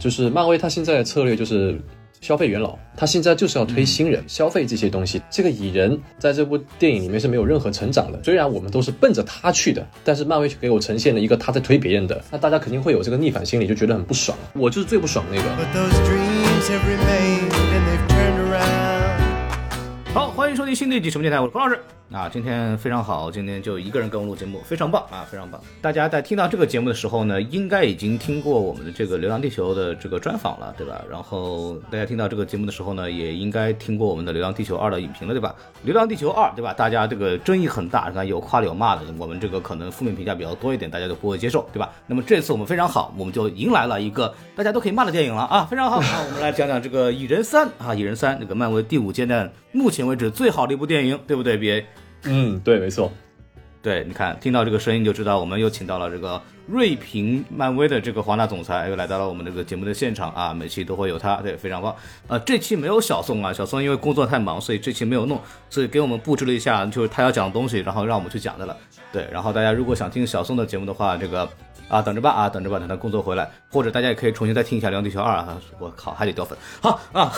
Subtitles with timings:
[0.00, 1.78] 就是漫威它现在的策略就是
[2.20, 5.22] 消费元老，它现在就是要推新人、消费这些东西。
[5.30, 14.36] 这个蚁人在这部电影里面是没有任何成长的，虽然我们都是奔着他去的，但是漫威却给我呈现了一个他在推别人的，那大家肯定会有这个逆反心理，就觉得很不爽。
[14.54, 15.42] 我就是最不爽那个。
[15.42, 16.80] But those dreams have
[20.70, 21.76] 最，新的一集什么电台，我是孔老师
[22.12, 22.28] 啊。
[22.32, 25.60] 今天非常好，今天就一个人跟我录节目，非常棒啊，非常棒。
[25.82, 31.02] 大家在听到这个节目的时候呢，应该已经听过我们的这个《流浪地球》的这个专访了，对吧？
[31.10, 35.52] 然后大家听到这个节目的时候呢，也应该听过我们的《流浪地球二》的影评了，对吧？
[35.82, 36.72] 《流浪地球二》，对吧？
[36.72, 41.90] 大家这个争议很大，你看有夸有骂的，我们这个可能负面评价比较多一点，大家都不会接受，对吧？
[42.06, 46.00] 那么这次我们非常好，我们就迎来了一个大家都可以骂的电影了啊，非常好。
[46.00, 51.84] 那我们来讲讲这个《蚁人三》啊，《蚁人三》这个漫威第五阶段目前为止最好的一部电影，对不对？BA。
[52.24, 53.10] 嗯，对，没错。
[53.82, 61.96] 对，你看，听到这个声音就知道，我们又请到了这个瑞平漫威的这个华纳总裁，又来到了我们这个节目的现场啊，每期都会有他，对，非常棒。
[62.28, 68.76] 呃，这期没有小宋啊，小宋因为工作太忙，所以这期没有弄，所以给我们布置了一下，就是他要讲的东西，然后让我们去讲的了。
[69.10, 71.48] 对，然后大家如果想听小宋的节目的话，这个
[71.90, 76.56] 啊，等着吧啊，等着吧，等他工作回来，或者大家也可以重新再听一下《流浪地球二》啊，我靠，还得掉粉。
[76.80, 77.32] 好啊，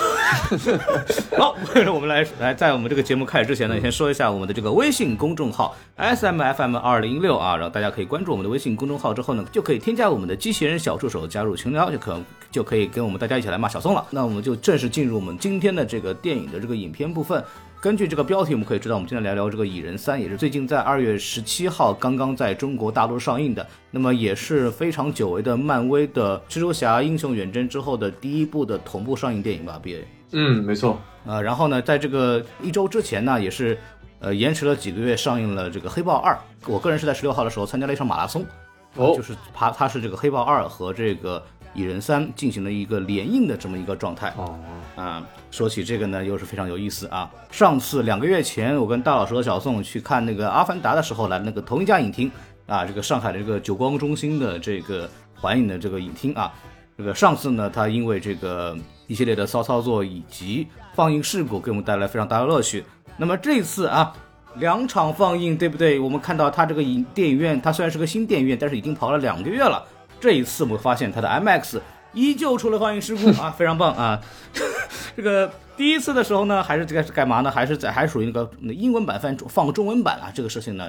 [1.38, 1.56] 好，
[1.92, 14.04] 我们来来，在我们这个节目开始之前呢，先说一下我们的这个微信公众号 S M F M 二零六啊，然后大家可以关注我们的微信公众号之后呢，就可以添加我们的机器人小助手加入群聊，就可就可以跟我们大家一起来骂小宋了。
[14.10, 17.42] 那我们就正式进入我们今天的这个电影的这个影片部分。
[17.82, 29.98] 根据这个标题，我们可以知道，我们今天聊聊这个《蚁人三》，也是最近在二月十七号刚刚在中国大陆上映的，那么也是非常久违的漫威的蜘蛛侠英雄远征之后的第一部的同步上映电影吧，BA。
[30.30, 30.96] 嗯，没错。
[31.26, 33.76] 呃，然后呢，在这个一周之前呢，也是
[34.20, 36.32] 呃延迟了几个月上映了这个《黑豹二》。
[36.68, 38.46] 我个人是在十六号的时候参加了一场马拉松，
[38.94, 44.32] 哦就是它它是这个《黑豹二》和这个《蚁人三》进行了一个联映的这么一个状态。
[44.36, 44.58] 哦，
[44.96, 47.30] 啊、说起这个呢，又是非常有意思啊。
[47.50, 52.30] 上次两个月前，我跟大老师和小宋去看那个《阿凡达》的时候，来那个同一家影厅
[52.66, 56.52] 啊，这个上海的这个久光中心的这个环影的这个影厅啊。
[56.96, 62.84] 这个上次呢，它因为这个一系列的骚操作以及放映事故，给我们带来非常大的乐趣。
[63.16, 64.12] 那么这次啊，
[64.56, 65.98] 两场放映，对不对？
[65.98, 69.82] 我们看到它这个影电影院，它虽然是个新电影院，但是已经跑了两个月了。
[70.22, 71.80] 这一次我们发现它的 IMAX
[72.12, 74.20] 依旧出了放映事故 啊，非常棒啊！
[75.16, 77.50] 这个第一次的时候呢，还是这个是干嘛呢？
[77.50, 80.88] 还是在还属于那个英文版放放中文版啊，这个事情呢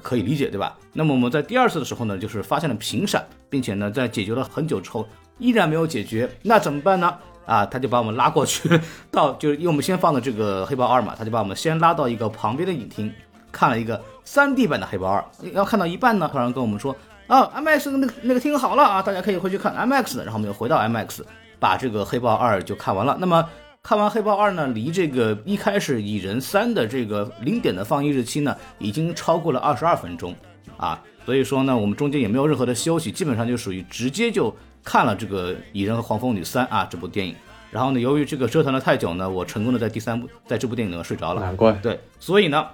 [0.00, 0.78] 可以理解，对吧？
[0.92, 5.04] 那么我们在第二次的时候呢，就是发现了屏闪，并且呢在解决了很久之后
[5.38, 7.12] 依然没有解决，那怎么办呢？
[7.46, 8.68] 啊，他就把我们拉过去
[9.10, 13.12] 到，就是因为我们先放的这个黑豹二嘛，他就把我们先拉到一个旁边的影厅，
[13.50, 16.94] 看了一个 3D 版的黑豹二，要看到一半呢，突然跟我们说
[17.28, 21.20] 啊，IMAX 那个那个听好了啊，大家可以回去看 IMAX 的，然后我们又回到 IMAX，
[21.60, 23.16] 把这个黑豹二就看完了。
[23.20, 23.46] 那么
[23.82, 30.34] 看完黑豹二呢，离这个一开始蚁人三的这个零点的放映日期呢，已经超过了二十二分钟
[30.78, 37.36] 啊，所以说呢，我们中间也没有任何的休息，基本上就属于直接就看了这个《蚁人和黄蜂女三》啊这部电影。
[37.70, 41.42] 然后呢，由于这个折腾了太久呢，我成功的在第三部，在这部电影呢睡着了。
[41.42, 41.72] 难怪。
[41.82, 42.66] 对，所以呢，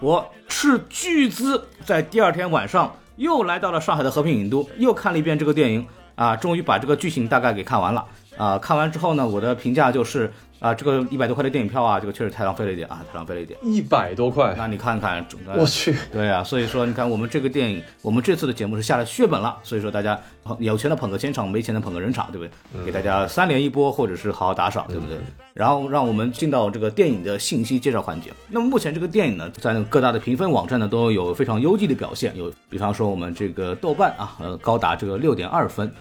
[0.00, 8.04] 我斥巨资在第二天晚上又来到了上海的和平影都，又看了一遍这个电影啊，终于把这个剧情大概给看完了
[8.36, 8.58] 啊。
[8.58, 10.32] 看完之后呢，我的评价就是
[10.64, 13.58] 啊，这个一百多块的电影票啊，这个确实太浪费了一点啊，太浪费了一点。
[13.62, 20.18] 一百多块，那你看看，呃我去，对啊，所以说你看我们这个电影，我们这次的节目是下了血本了，所以说大家
[20.58, 22.86] 有钱的捧个千场，没钱的捧个人场，对不对？
[22.86, 25.18] 给大家三连一波，或者是好好打赏，对不对？
[25.52, 28.32] 然后让我们进到这个电影的信息介绍环节。
[28.48, 35.92] 那么目前这个电影呢，在各大的评分网站呢都有非常优异的表现，有比方说我们这个豆瓣啊，呃高达这个六点二分。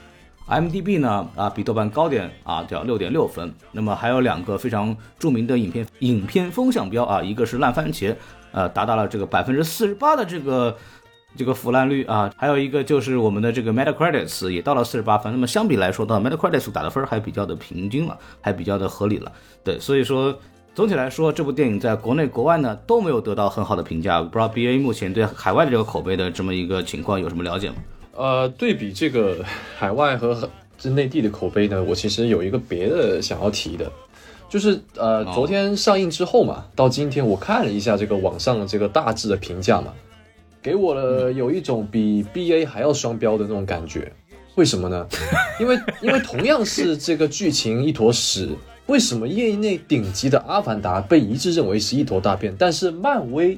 [0.48, 3.54] MDB 呢啊比豆瓣高点啊，叫六点六分。
[3.72, 8.16] 那么还有两个非常著名的影片影片风向标啊，一个是烂番茄，
[8.52, 10.76] 呃达到了这个百分之四十八的这个
[11.38, 15.32] 这个腐烂率啊，还有一个就是我们的这个 Metacritic 也到了四十八分。
[15.32, 19.32] 那么相比来说呢，Metacritic 打的分还比较的平均了，还比较的合理了。
[19.64, 20.38] 对，所以说
[20.76, 24.22] 总体来说，这部电影在国内国外呢都没有得到很好的评价。
[24.22, 27.76] 不知道 BA 目前对海外的这个口碑的这么一个情况有什么了解吗？
[28.16, 29.44] 呃，对比这个
[29.78, 33.92] 海外和这内地的口碑呢，我其实有一个别的想要提的，
[34.50, 39.94] 就是呃，哦昨天上映之后嘛，到今天我看了一下这个网上的这个大致的评价嘛，
[40.62, 44.12] 给我了有一种比 BA 还要双标的那种感觉。
[44.56, 45.08] 为什么呢？
[45.60, 48.50] 因为 因为同样是这个剧情一坨屎，
[48.86, 53.58] 为什么业内顶级的《阿凡达》被一致认为是一坨大便，但是漫威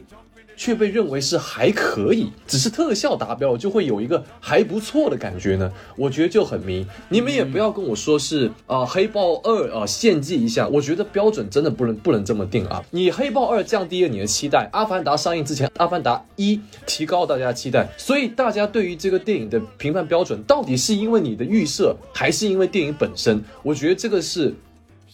[0.58, 5.72] 却被认为是还可以，只是特效达标，就会有一个还不错的感觉呢？
[5.96, 6.86] 我觉得就很迷。
[7.10, 12.84] 你们也不要跟我说是啊、黑豹二啊、献祭一下，我觉得标准真的不能不能这么定啊！
[12.92, 23.44] 你黑豹二降低了你的期待，阿凡达上映之前，阿凡达一提高大家的期待，所以大家对于这个电影的评判标准，到底是因为你的预设，还是因为电影本身？
[23.64, 24.54] 我觉得这个是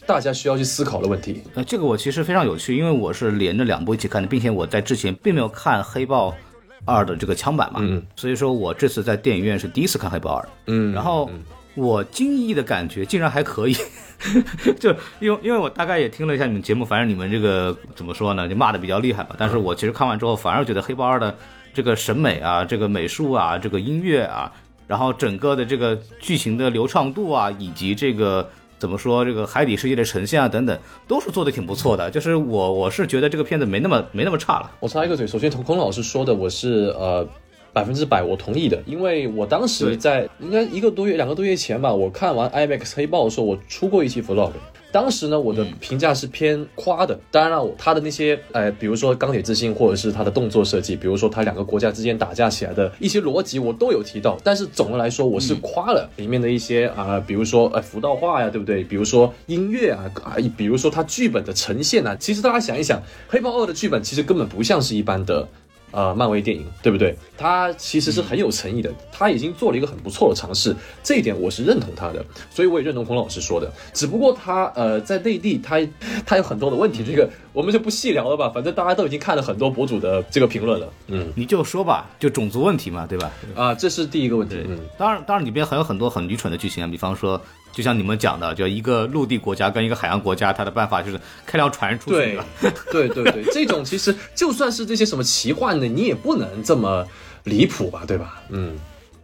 [0.06, 1.42] 大家需要去思考的问题。
[1.54, 6.36] 呃，这个我其实非常有趣，因为我是连着两部一起看的，并且我在之前并没有看《黑豹
[6.86, 11.30] 二》的这个枪版嘛，嗯所以说我这次在电影院是第一次看《黑豹二》，嗯然后
[11.76, 13.76] 我惊异的感觉竟然还可以，
[14.80, 14.90] 就
[15.20, 21.34] 因为因为我大概也听了一下你们节目，反正你们这个怎么说呢，就骂的比较厉害吧，但是我其实看完之后反而觉得《黑豹二》的
[21.74, 24.52] 这个审美啊，这个美术啊，这个音乐啊，
[24.88, 28.50] 然后整个的这个剧情的流畅度啊，以及这个。
[28.82, 29.24] 怎么说？
[29.24, 30.76] 这个海底世界的呈现啊，等等，
[31.08, 32.10] 都是做的挺不错的。
[32.10, 34.72] 就是我，我是觉得这个片子没那么没那么差了。
[34.80, 37.24] 我插一个嘴，首先从孔老师说的，我是呃
[37.72, 44.50] 百分之百我同意的，因为我当时在应该一个多月、两个多月前吧，我看完 IMAX 黑豹的时候，我出过一期 vlog。
[44.92, 47.18] 当时呢，我的评价是偏夸的。
[47.32, 54.38] 当然了，他的那些，呃，比如说钢铁之心，或者是他的动作设计，比如说他两个国家之间打架起来的一些逻辑，我都有提到。
[54.44, 58.84] 但是总的来说，我是夸了里面的一些啊、比如说呃福道化呀，对不对？
[58.84, 62.16] 比如说音乐啊啊，比如说他剧本的呈现啊。
[62.20, 63.00] 其实大家想一想，
[63.30, 65.48] 《黑豹二》的剧本其实根本不像是一般的。
[65.92, 67.16] 呃，漫威电影对不对？
[67.38, 73.72] 他其实是很有诚意的，他已经做了一个很不错的尝试，这一点我是认同他的，所以我也认同孔老师说的。
[73.94, 75.80] 只不过他呃在内地他
[76.26, 80.88] 他有很多的问题，这个我们就不细聊了吧，反正大家都已经看了很多博主的这个评论了。
[81.08, 83.32] 嗯你就说吧，就种族问题嘛，对吧？
[83.56, 84.58] 啊，这是第一个问题。
[84.68, 87.42] 嗯，当然，当然里边还有很多很愚蠢的剧情啊，比方说，
[87.72, 92.40] 就像你们讲的，就一个陆地国家跟一个海洋国家，它的办法就是开条船出去对。
[92.92, 97.08] 对对对， 这种其实就算是这些什么奇幻的，你也不能这么
[97.46, 98.42] 离谱吧，对吧？
[98.50, 98.78] 嗯。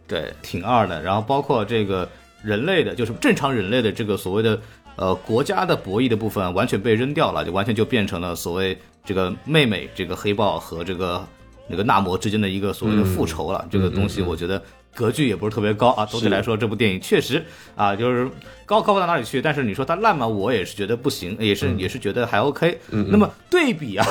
[0.06, 1.02] 对，挺二的。
[1.02, 2.08] 然后包括这个
[2.42, 4.58] 人类的，就是正常人类的这个所谓的
[4.96, 11.22] 呃国家的博弈的部分，完全被扔掉了，就完全就变成了所谓这个妹妹这个黑豹和这个
[11.68, 13.66] 那个纳摩之间的一个所谓的复仇了。
[13.70, 14.62] 这个东西我觉得。
[14.98, 17.44] 格局也不是特别高啊，总体来说，这部电影确实
[17.76, 18.28] 啊，就是
[18.66, 19.40] 高高不到哪里去。
[19.40, 20.26] 但是你说它烂嘛？
[20.26, 22.80] 我也是觉得不行，也是、也是觉得还 OK。
[22.90, 24.04] 那么对比啊，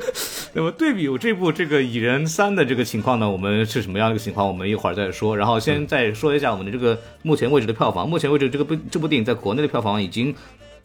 [0.52, 4.46] 那么对比我这部这个《蚁人三》的这个情况呢，我们是什么样的一个情况？
[4.46, 5.34] 我们一会儿再说。
[5.34, 8.06] 然后先再说一下我们的这个目前为止的票房。
[8.06, 10.34] 目前为止，这个部这部电影在国内的票房已经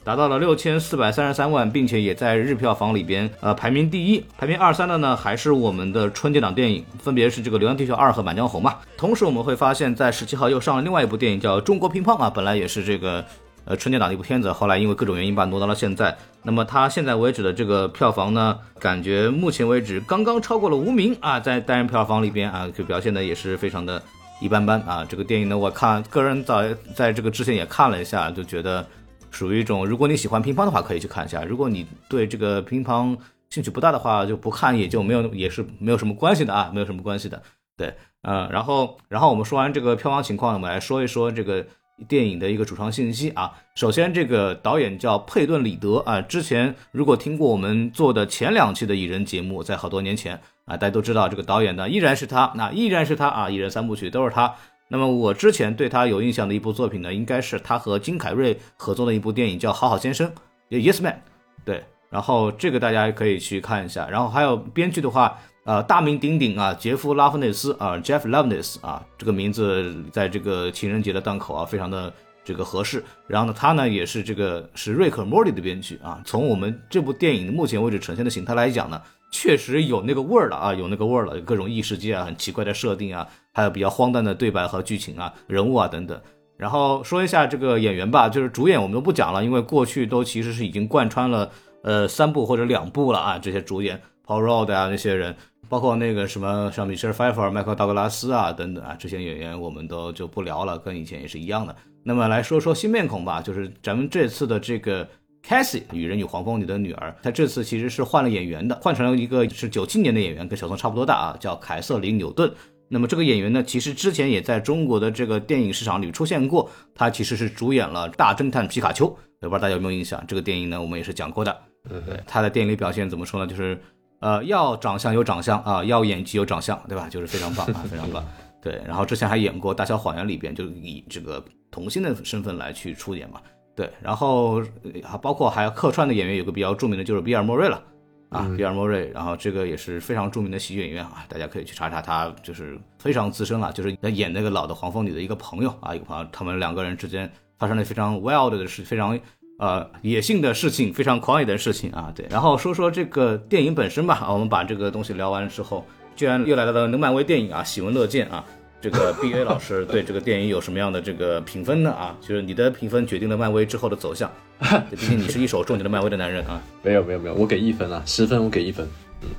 [0.03, 4.23] 达到了六千四百三十三万，并且也在日票房里边呃排名第一。
[4.37, 8.77] 排名二三的呢还是我们的春节档电影，分别是这个《流浪地球二》和《满江红》嘛。
[8.97, 13.23] 同时我们会发现，在十七号又上了另外一部电影叫《中国乒乓》啊，本来也是这个。
[13.65, 16.17] 呃，春节档的一部片子，后来因为各种原因把挪到了现在。
[16.41, 24.01] 那么它现在为止的这个票房呢，感觉目前为止刚刚超过了《无名》啊，在单人票房里边啊，就表现的也是非常的
[24.41, 25.05] 一般般啊。
[25.07, 28.83] 这个电影呢，我看个人在在这个之前也看了一下，就觉得
[29.31, 33.17] 属于一种，如果你喜欢乒乓的话，可以去看一下；如果你对这个乒乓
[33.49, 37.41] 兴趣不大的话，就不看也就没有，也是没有什么关系的啊，没有什么关系的。
[37.77, 37.93] 对，
[38.23, 41.65] 呃，然后然后我们说完这个票房情况，我们来说一说这个。
[42.07, 54.55] 电影的一个主创信息啊，首先这个导演叫佩顿·里德啊，之前如果听过我们做的前两期的蚁人节目，在好多年前啊，大家都知道这个导演呢依然是他，那依然是他啊，蚁人三部曲都是他。
[54.89, 60.29] 那么我之前对他有印象的一部作品呢，应该是他和金凯瑞合作的一部电影叫《好好先生》
[60.69, 61.21] ，Yes Man，
[61.63, 64.09] 对，然后这个大家可以去看一下。
[64.09, 65.39] 然后还有编剧的话。
[65.65, 72.11] 呃，大名鼎鼎啊，杰夫·拉夫内斯啊，Jeff Loveness 啊，这个名字在这个情人节的档口啊，非常的
[72.43, 73.03] 这个合适。
[73.27, 76.19] 然后呢，他呢也是这个是瑞克·莫蒂的编剧啊。
[76.25, 78.99] 从我们这部电影目前为止呈现的形态来讲呢，
[79.31, 83.27] 确实有那个味儿了啊，有那个味儿了，各种异世界啊，很奇怪的设定啊，
[83.59, 86.19] 还有比较荒诞的对白和剧情啊，人物啊等等。
[86.57, 91.51] 然后说一下这个演员吧，就是主演我们都不讲了，因为过去都其实是已经贯穿了
[91.83, 95.35] 呃三部或者两部了啊，这些主演 Paul Rudd 啊那些人。
[95.67, 101.75] 包括那个什么像米歇尔·菲弗尔、麦克道格拉斯啊等等啊，这些演员我们都就不聊了，跟以前也是一样的。
[102.01, 105.07] 那么来说说新面孔吧，就是咱们这次的这个
[105.47, 112.51] Cassie《与人与黄蜂》里的女儿，她这次其实是换了演员的，换成了一个是九七年的演员，跟小宋差不多大啊，叫凯瑟琳·纽顿。
[112.89, 120.21] 那么这个演员呢，其实之前也在中国的这个电影市场里出现过，他其实是主演了《大侦探皮卡丘》，我不知道大家有没有印象？
[120.27, 121.57] 这个电影呢，我们也是讲过的。
[121.87, 123.47] 对，他在电影里表现怎么说呢？
[123.47, 123.79] 就是。
[124.21, 127.07] 呃，要长相有长相啊，要演技有长相，对吧？
[127.07, 128.21] 就是非常棒啊，非常棒。
[128.61, 131.41] 对，然后之前还演过《大小谎言》里边，就以这个
[131.71, 133.39] 童星的身份来去出演嘛。
[133.77, 134.61] 对，然后
[135.05, 137.81] 还包括还有客串的演员，有个比较著名的就是比尔·莫瑞了。
[138.29, 149.19] 啊，比尔莫瑞，然后这个也是非常著名的喜剧演员啊，大家可以去查查，他就是非常资深了，就是演那个老的黄蜂女的一个朋友啊，一个朋友，他们两个人之间发生了非常 wild 的事，非常
[149.57, 155.83] 呃野性的事情，非常狂野的事情啊，对，然后说说这个电影本身吧，啊，我们把这个东西聊完之后，
[156.15, 158.45] 居然又来到了能漫威电影啊，喜闻乐见啊。
[158.81, 161.91] 这个 B A 老师对这个电影有什么样的这个评分呢？
[161.91, 164.31] 啊，就是你的评分决定了漫威之后的走向。
[164.89, 166.61] 毕竟你是一手种植了漫威的男人啊。
[166.81, 168.87] 没有没有没有，我给一分啊，十分我给一分。
[169.21, 169.29] 嗯，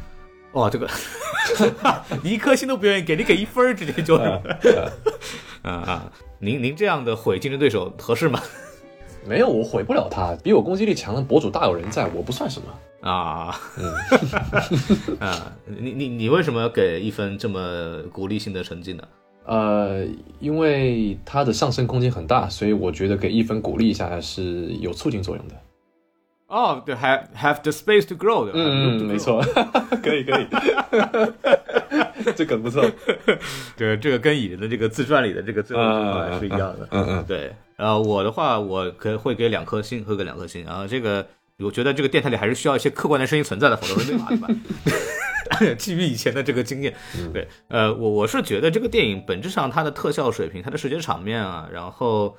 [0.52, 0.88] 哇，这个
[2.23, 4.16] 你 一颗星都不愿意给，你给一分直接就。
[4.16, 4.40] 啊
[5.62, 8.40] 啊，您您这样的毁竞争对手合适吗？
[9.26, 13.09] 没有，我毁不了他，比我攻击力强的博主大有人在，我不算什么。
[13.11, 19.02] 啊，嗯啊，你你你为什么给一分这么鼓励性的成绩呢？
[19.44, 20.04] 呃，
[20.38, 25.54] 因为它的上升空间很大，所以我觉得给一分鼓励一下是有促进作用的。
[26.47, 28.50] 哦，对，have have the space to grow？
[28.52, 29.40] 嗯，没错，
[30.02, 30.47] 可 以可以，
[32.35, 32.85] 这梗不错。
[33.76, 36.88] 对，这个跟蚁人的这个自传里的这个最后一句话是一样的。
[36.90, 37.52] 嗯嗯，对。
[37.76, 40.64] 然后我的话，我可会给两颗星，会给两颗星。
[40.64, 41.26] 然后这个。
[41.62, 44.26] 我觉得这个电台里还是需要一些客观的声音存在的，否则会对吧？
[44.29, 44.49] 对吧？
[45.76, 46.95] 基于以前的这个经验，
[47.33, 52.37] 对，呃，我我是觉得这个电影本质上它的特效水平、它的视觉场面啊，然后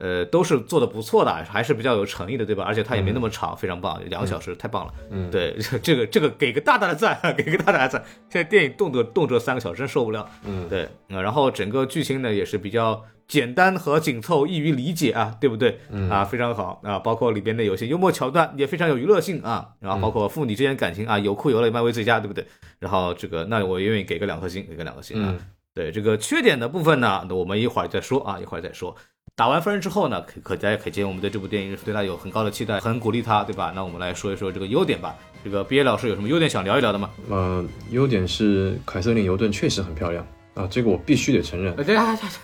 [0.00, 2.64] 呃都是做的不错的，还是比较有诚意的，对吧？
[2.66, 4.94] 而且它也没那么长，非常棒，两个小时太棒了。
[5.10, 8.02] 嗯，对， 这个这个给个大大的赞， 给个大大的赞。
[8.28, 10.28] 现在电影动辄动辄三个小时，真受不了。
[10.44, 13.04] 嗯，对，然后整个剧情呢也是比较。
[13.30, 15.78] 简单和紧凑，易于理解啊，对不对？
[16.10, 22.44] 啊，非常好啊，包括里边的有些幽默桥段也非常有娱乐性啊，然后包括父女之间感情啊，有哭有泪，漫威最佳，对不对？
[22.80, 25.32] 然后这个，那我愿意给个两颗星，给个两颗星啊。
[25.72, 28.96] 对这个缺点的部分呢，那我们一会儿再说啊，一会儿再说。
[29.40, 33.72] 打完分之后呢，可可大家可见我们对这部电影对他有很高的期待，很鼓励他，对吧？
[33.74, 35.16] 那我们来说一说这个优点吧。
[35.42, 37.08] 这个毕业老师有什么优点想聊一聊的吗？
[37.30, 40.22] 呃，优点是凯瑟琳尤顿确实很漂亮。
[40.52, 41.72] 啊，这个我必须得承认。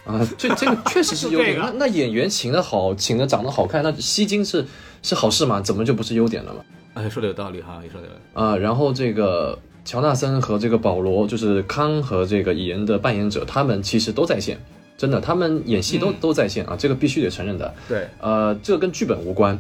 [0.07, 1.59] 啊，这这个确实是优点。
[1.61, 4.65] 那那演员请的好，请的长得好看，那吸睛是
[5.03, 5.61] 是好事吗？
[5.61, 6.61] 怎么就不是优点了嘛？
[6.95, 8.09] 哎，说的有道理哈，你说的。
[8.33, 14.59] 啊，然后这个乔纳森和这个保罗，就是康和这个蚁人的扮演者，他们其实都在线，
[14.97, 17.75] 真的，他们演戏都都在线啊，这个必须得承认的。
[17.89, 19.59] 对，呃，这个跟剧本无关。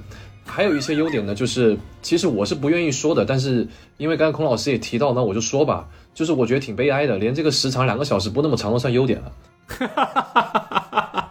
[0.48, 3.66] 还有一些优点呢，就是其实我是不愿意说的，但是
[3.96, 5.88] 因为刚才孔老师也提到，那我就说吧。
[6.14, 9.32] 就是我觉得挺悲哀的，连这个时长两个小时不那么长都算优点了，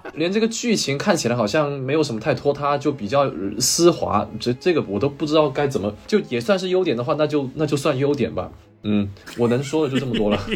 [0.13, 8.51] 连这个剧情看起来好像没有什么太拖沓，就比较丝滑，这这个我都不知道该怎么，就也算是优点的话，那就那就算优点吧。
[8.83, 9.09] 嗯，
[9.39, 10.39] 我能说的就这么多了。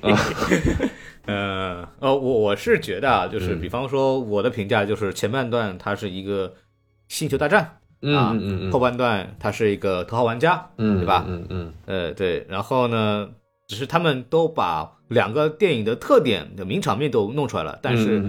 [1.26, 6.54] 呃呃，我我是觉得啊，就是比方说我的评价就是前半段它是一个
[7.08, 11.24] 星球大战啊，嗯嗯嗯，后半段它是一个头号玩家，嗯，对吧？
[11.28, 13.28] 嗯嗯，呃对，然后呢？
[13.68, 18.22] 只是他们都把两个电影的特点的名场面都弄出来了，但是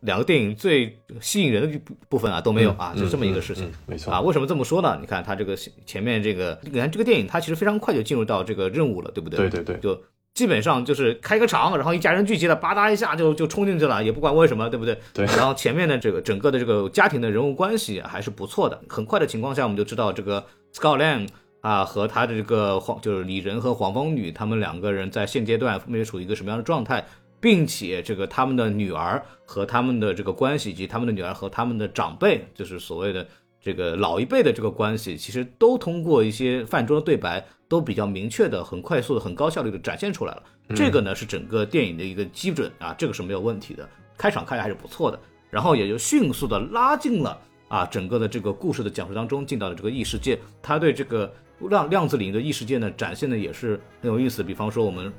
[0.00, 1.80] 两个电影最吸引人的
[2.10, 4.20] 部分啊都没有啊，就这么一个事情，没错啊。
[4.20, 4.98] 为什么这么说呢？
[5.00, 9.48] 你看他这个前面这个，你看这个电影，它其实非常快就进入到这个任务了，对不对？
[9.48, 10.02] 对对对，就
[10.34, 14.98] 基本上就是开个场，然后一家人聚集了，吧嗒一下就就冲进去了，也不管为什么，对不对？
[15.12, 15.26] 对。
[15.26, 20.44] 然后前面的这个整个的这个家庭的人物关系还是不错的，很快的情况下，我们就知道这个
[20.74, 21.28] Scotland。
[21.62, 27.04] 啊，和他的这个黄就是李仁和黄蜂女，他们两个人在现阶段分别处于一个什么样的状态，
[27.38, 33.28] 并且这个他们的女儿和他们的这个关系，以及他们的女儿和他们的长辈，就是所谓的
[33.60, 40.42] 这个老一辈的这个关系，其实都通过一些饭桌的对白，都比较明确的、很快速的、很高效率的展现出来了。
[40.74, 43.88] 这个呢是整个电影的一个基准啊，这个是没有问题的。
[44.16, 47.38] 开场看的还是不错的，然后也就迅速的拉近了
[47.68, 51.32] 啊整个的这个故事的讲述当中，进到了这个异世界，他对这个。
[51.68, 54.42] 量量子领域的异世界呢，展现的也是很有意思。
[54.42, 55.12] 比方说，我们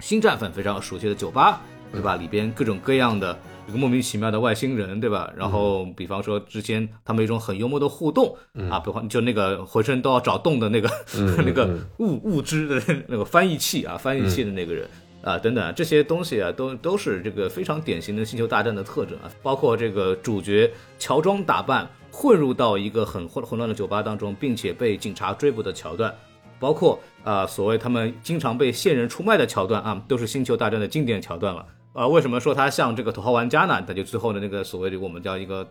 [0.00, 1.60] 星战粉非常熟悉的酒吧，
[1.92, 2.16] 对吧？
[2.16, 3.38] 里边各种各样的
[3.70, 5.32] 一个莫名其妙的外星人，对吧？
[5.36, 8.36] 然后，比方说之间他们一种很幽默的互动
[8.68, 10.90] 啊，比方就那个浑身都要找洞的那个
[11.46, 14.86] 那个物物质的那个翻译器啊，翻译器的那个人
[15.22, 19.30] 啊，等等这些东西啊，都都是这个非常典型的星球大战的特征啊。
[19.42, 21.88] 包括这个主角乔装打扮。
[22.12, 26.12] 混入到一个很混混乱的酒吧当中，并且被警察追捕的桥段，
[26.58, 31.64] 包括啊所谓他们经常被线人出卖的桥段啊，都是星球大战的经典桥段了。
[31.92, 33.82] 呃，为什么说他像这个头号玩家呢？
[33.86, 35.68] 他就最后的那个所谓的我们叫一个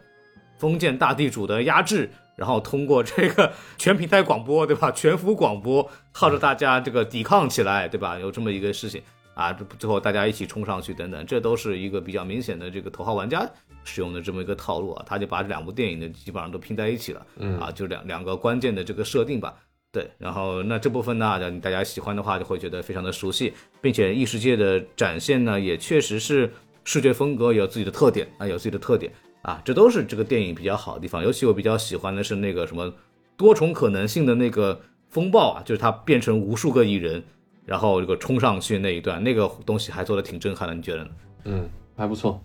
[0.57, 4.91] 封建大地主的压制，然后通过这个全平台广播，对吧？
[4.91, 8.19] 全服广播，号召大家这个抵抗起来，对吧？
[8.19, 9.01] 有这么一个事情。
[9.35, 13.49] 啊，最后大家一起冲上去等等，这都是一个比较明显的这个头号玩家
[13.85, 17.25] 使用的这么一个套路啊，他就把这两部电影呢基本上都拼在一起了，
[17.57, 19.55] 啊，就两两个关键的这个设定吧。
[19.91, 26.51] 对，然后那这部分呢，大家喜欢的话就会觉得非常的熟悉，并且异世界的展现呢，也确实是
[26.83, 31.23] 视觉风格有自己的特点啊，有自己的特点啊，这都是这个电影比较好的地方。
[31.23, 32.93] 尤其我比较喜欢的是那个什么
[33.35, 34.79] 多重可能性的那个
[35.09, 37.23] 风暴啊，就是它变成无数个蚁人，
[37.65, 41.09] 然后这个冲上去那一段，那个东西还做的挺震撼的，你觉得呢？
[41.45, 42.39] 嗯，还不错。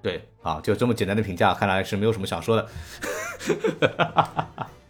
[0.00, 2.66] 对啊，就这么简单的评价，看来是没有什么想说的。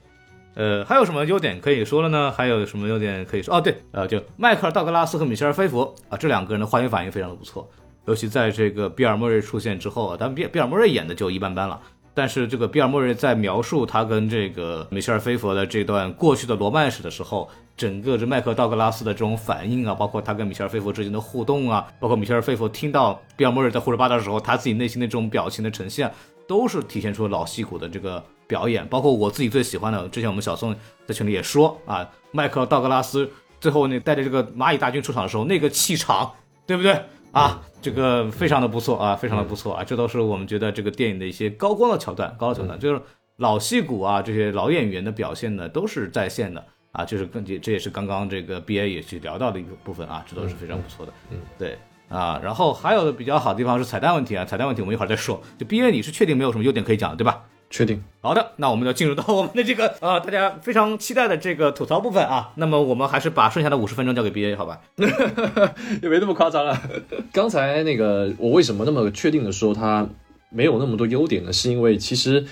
[0.55, 2.31] 呃，还有什么优点可以说了呢？
[2.31, 3.57] 还有什么优点可以说？
[3.57, 7.67] 哦，对，呃，就迈克尔·道格拉斯和米歇尔·菲佛啊，这两个人的化学反应非常的不错。
[8.07, 11.81] 尤其在这个比尔·莫瑞出现之后啊，但比比尔·莫瑞演的就一般般了。
[12.15, 26.13] 但是这个比尔·莫瑞在描述他跟这个米歇尔·菲佛的这段过去的罗曼史的时候，整个这迈克尔·道格拉斯的这种反应啊，包括他跟米歇尔·菲佛之间的互动啊，包括米歇尔·菲佛听到比尔·莫瑞在胡说八道的时候，他自己内心的这种表情的呈现，
[26.47, 28.23] 都是体现出老戏骨的这个。
[28.53, 36.31] 表演包括我自己最喜欢的，之前我们小宋在群里也说啊，迈克尔道格拉斯最后那带着这个蚂蚁大军出场的时候，那个气场，
[36.67, 36.93] 对不对
[37.33, 37.63] 啊？
[37.81, 43.01] 这个非常的不错啊，非常的不错啊，这都是我们觉得这个电影的一些高光的桥段，高桥段就是
[43.37, 51.79] 老戏骨啊，这些老演员的表现呢都是在线的啊，就是更这也是刚刚这个 B A 也去聊到的一个部分啊，这都是非常不错的，嗯，对
[52.11, 57.43] 啊，然后还有的比较好的地方是彩蛋问题啊，彩蛋问题我们一会儿再说，就 B A 你是确定没有什么优点可以讲的对吧？
[57.73, 62.53] 确定，好的，那我们就进入到我们的这个 呃，大家非常期待的这个吐槽部分啊。
[62.57, 64.79] 那么我们还是把剩下的五十分钟交给 B A 好吧？
[66.03, 66.79] 也没那么夸张了。
[67.33, 70.07] 刚才那个我为什么那么确定的说他
[70.51, 71.53] 没有那么多优点呢？
[71.53, 72.45] 是因为其实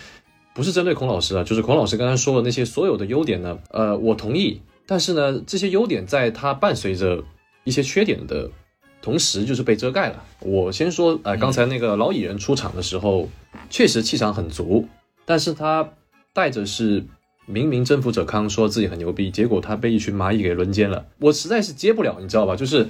[0.55, 4.63] 不是针对孔老师啊，就是孔老师刚才说的那些所有的优点呢，呃，我同意。
[4.87, 7.23] 但是呢，这些优点在它伴随着
[7.65, 8.51] 一些缺点的
[9.03, 10.25] 同时，就是被遮盖了。
[10.41, 13.29] 我先说，呃，刚才那个老蚁人出场的时候，
[13.69, 14.89] 确实气场很足。
[15.31, 15.89] 但是他
[16.33, 17.05] 带着是
[17.47, 22.57] 明明征服者康说自己很牛逼，结果他被一群蚂蚁给轮奸了，我实在是接不了，你知道吧？
[22.57, 22.85] 就是，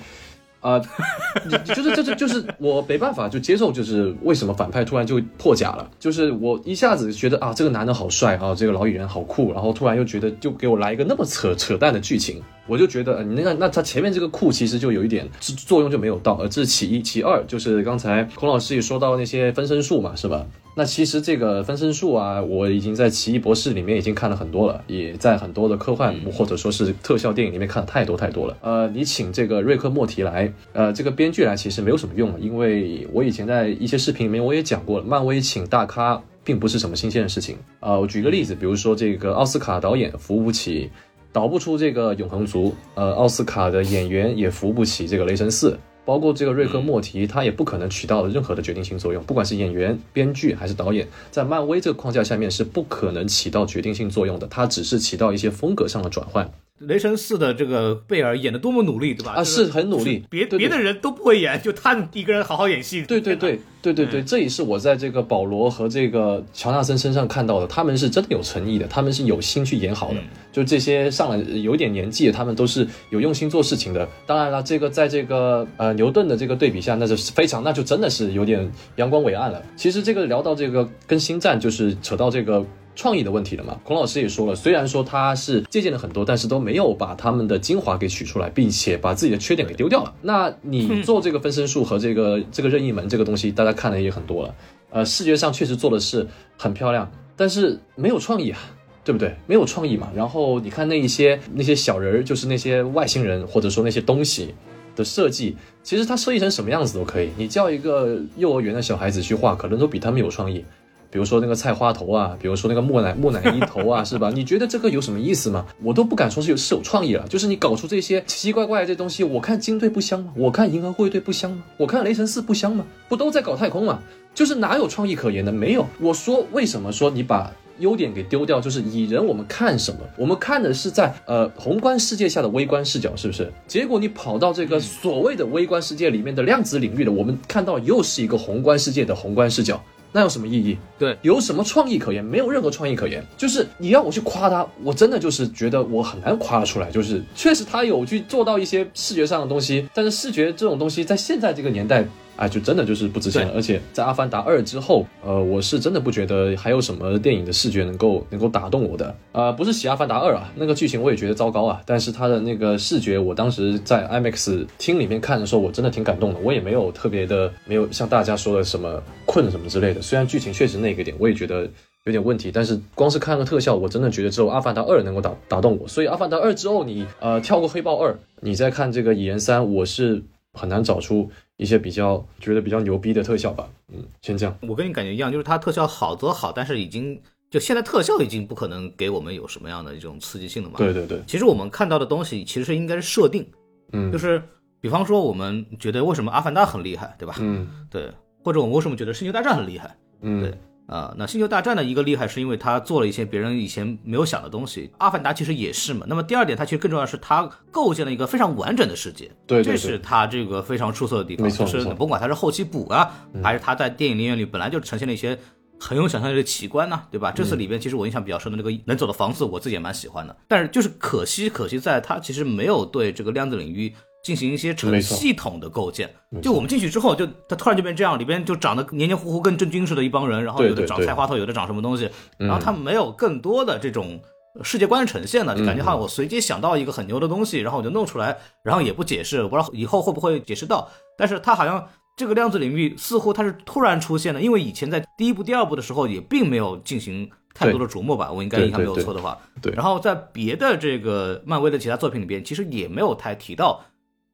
[0.61, 0.78] 啊，
[1.66, 5.90] 就是就是就是我没办法就接受，就是为什么反派突然就破甲了？
[5.98, 20.46] 就是我一下子觉得啊，这个男的好帅啊，这个老蚁人好酷，然后突然又觉得就给我来一个那么扯扯淡的剧情，我就觉得你那个那他前面这个库其实就有一点作用就没有到，呃，这是其一，其二就是刚才孔老师也说到那些分身术嘛，是吧？
[20.76, 28.56] 那其实这个分身术啊，我已经在奇异博士里面已经看了很多了，也在很多的科幻或者说是特效电影里面看了太多太多了。
[28.62, 37.56] 呃，你请这个瑞克莫提来，呃，这个编剧来其实没有什么用，因为我以前在一些视频里面我也讲过了，漫威请大咖并不是什么新鲜的事情。
[37.80, 40.88] 啊，我举个例子，比如说这个奥斯卡导演扶不起，
[41.33, 45.79] 导不出这个永恒族，呃，奥斯卡的演员也扶不起这个雷神四。
[46.03, 56.51] 包括这个瑞克莫提，他也不可能起到任何的决定性作用，不管是演员、编剧还是导演，在漫威这个框架下面是不可能起到决定性作用的，他只是起到一些风格上的转换。
[56.81, 59.33] 雷神四的这个贝尔演的多么努力，对吧？
[59.37, 63.03] 啊，是很努力，别别的人都不会演，就他一个人好好演戏。
[63.03, 70.16] 对对对对对对，这也是我在这个保罗和这个乔纳森身上看到的，他们是真的有诚意的，他们是有心去演好的。
[70.51, 74.09] 就这些上了有点年纪，他们都是有用心做事情的。
[74.27, 79.62] 当然了，这个在这个呃牛顿的这个对比下，那就是非常，那就真的是有点阳光伟岸了。
[79.77, 82.64] 其实这个聊到这个跟星战，就是扯到这个。
[82.96, 83.79] 创意的问题了嘛？
[83.85, 90.12] 孔老师也说了，虽然说他是借鉴了很多，但是都没有把他们的精华给取出来，并且把自己的缺点给丢掉了。
[90.22, 94.55] 那你做这个分身术和这个 这个任意门这个东西，大家看的也很多了。
[94.90, 96.26] 呃，视觉上确实做的是
[96.59, 98.59] 很漂亮，但是没有创意啊，
[99.05, 99.35] 对不对？
[99.46, 100.11] 没有创意嘛。
[100.14, 104.55] 然后你看那一些那些小人儿，就是那些外星人或者说那些东西
[104.96, 107.31] 的设计，其实它设计成什么样子都可以。
[107.37, 110.64] 你叫一个幼儿园的小孩子去画，可能都比他们有创意。
[111.11, 114.31] 比如说那个菜花头啊，比如说那个木乃木乃伊头啊， 是吧？
[114.33, 115.66] 你觉得这个有什么意思吗？
[115.83, 120.33] 我都不敢说是有是有创意了，就是你搞出这些奇奇怪怪的这东西，我看金队不香吗？
[120.37, 121.64] 我看银河护卫队不香吗？
[121.77, 122.85] 我看雷神四不香吗？
[123.09, 123.99] 不都在搞太空吗？
[124.33, 125.51] 就是哪有创意可言的？
[125.51, 125.85] 没有。
[125.99, 128.61] 我说为什么说你把优点给丢掉？
[128.61, 129.99] 就是蚁人我们看什么？
[130.16, 133.53] 我们看的是在呃宏观世界下的微观视角，是不是？
[133.66, 139.83] 结果你跑到这个所谓的微观世界里面的量子领域的，我们看到又是一个宏观世界的宏观视角。
[140.12, 140.77] 那有什么意义？
[140.99, 142.25] 对，有什么创意可言？
[142.25, 143.25] 没有任何创意可言。
[143.37, 146.90] 就是你要我去夸他，我真的就是觉得我很难夸得出来。
[146.90, 152.05] 就是确实他有去做到一些视觉上的东西，但是视觉这种东西在现在这个年代。
[152.40, 153.53] 哎，就真的就是不值钱了。
[153.55, 159.14] 而且在《阿凡达二》之后，呃，我是真的不觉得还有什么电影的视觉能够能够打动我的。
[159.33, 161.83] 啊，不是洗《阿凡达二》啊，那个剧情我也觉得糟糕啊。
[161.85, 166.40] 但是它的那个视觉，我当时在 IMAX 厅里面看的时候，我真的挺感动的。
[166.40, 170.00] 我也没有特别的，没有像大家说的什么困什么之类的。
[170.00, 171.68] 虽然剧情确实那个点，我也觉得
[172.05, 172.50] 有点问题。
[172.50, 175.87] 但是光是看个特效，我真的觉得只有《阿凡达二》能够打打动我。
[175.87, 180.22] 所以《阿凡达二》之后，你呃跳过《黑豹二》，你再看这个《蚁人三》，我是
[180.55, 183.68] 很难找出一些比较觉得比较牛逼的特效吧。
[183.92, 184.59] 嗯，先这样。
[184.62, 187.20] 我跟你感觉一样，就是它特效好则好，但是已经
[187.51, 190.77] 就现在特效已经不可能给我们有什么样的一种刺激性了嘛。
[190.79, 193.46] 对对对，其实我们看到的东西其实是应该是设定，
[193.92, 194.42] 嗯，就是
[194.81, 197.35] 比方说我们觉得为什么阿凡达很厉害，对吧？
[197.40, 198.11] 嗯对，
[198.42, 199.94] 或者我们为什么觉得星球大战很厉害？
[200.23, 200.59] 嗯对
[200.90, 206.05] 啊、那星球大战的一个厉害是因为它做了一些别人以前没有想的东西，阿凡达其实也是嘛。
[206.09, 211.48] 那么第二点，它其实更重要的是它构建了一个非常完整的世界，对对这是它这个非常出色的地方。
[211.48, 213.09] 就是没错甭管它是后期补啊，
[213.40, 215.38] 还是它在电影里面里本来就呈现了一些
[215.79, 217.31] 很有想象力的奇观呢、对吧？
[217.31, 220.37] 这次里边其实我印象比较深的那个能走的房子，我自己也蛮喜欢的。
[220.48, 226.09] 但是就是可惜，可惜在它其实没有对这个量子领域进行一些成系统的构建。
[226.42, 234.20] 就我们进去之后，就它突然就变这样，里边就长得黏黏糊糊，跟真菌似的一帮人，然后有的长菜花头，有的长什么东西，嗯然后他们没有更多的这种
[234.62, 241.88] 世界观呈现了，就感觉好像我随机想到一个很牛的东西，然后我就弄出来，然后也不解释，我不知道以后会不会解释到，但是它好像。
[242.16, 249.38] 这个量子领域似乎它是突然出现的，因为以前在第一部、第二部的时候也并没有进行太多的琢磨吧，我应该印象没有错的话。
[249.62, 253.83] 对然后在别的这个漫威的其他作品里边，其实也没有太提到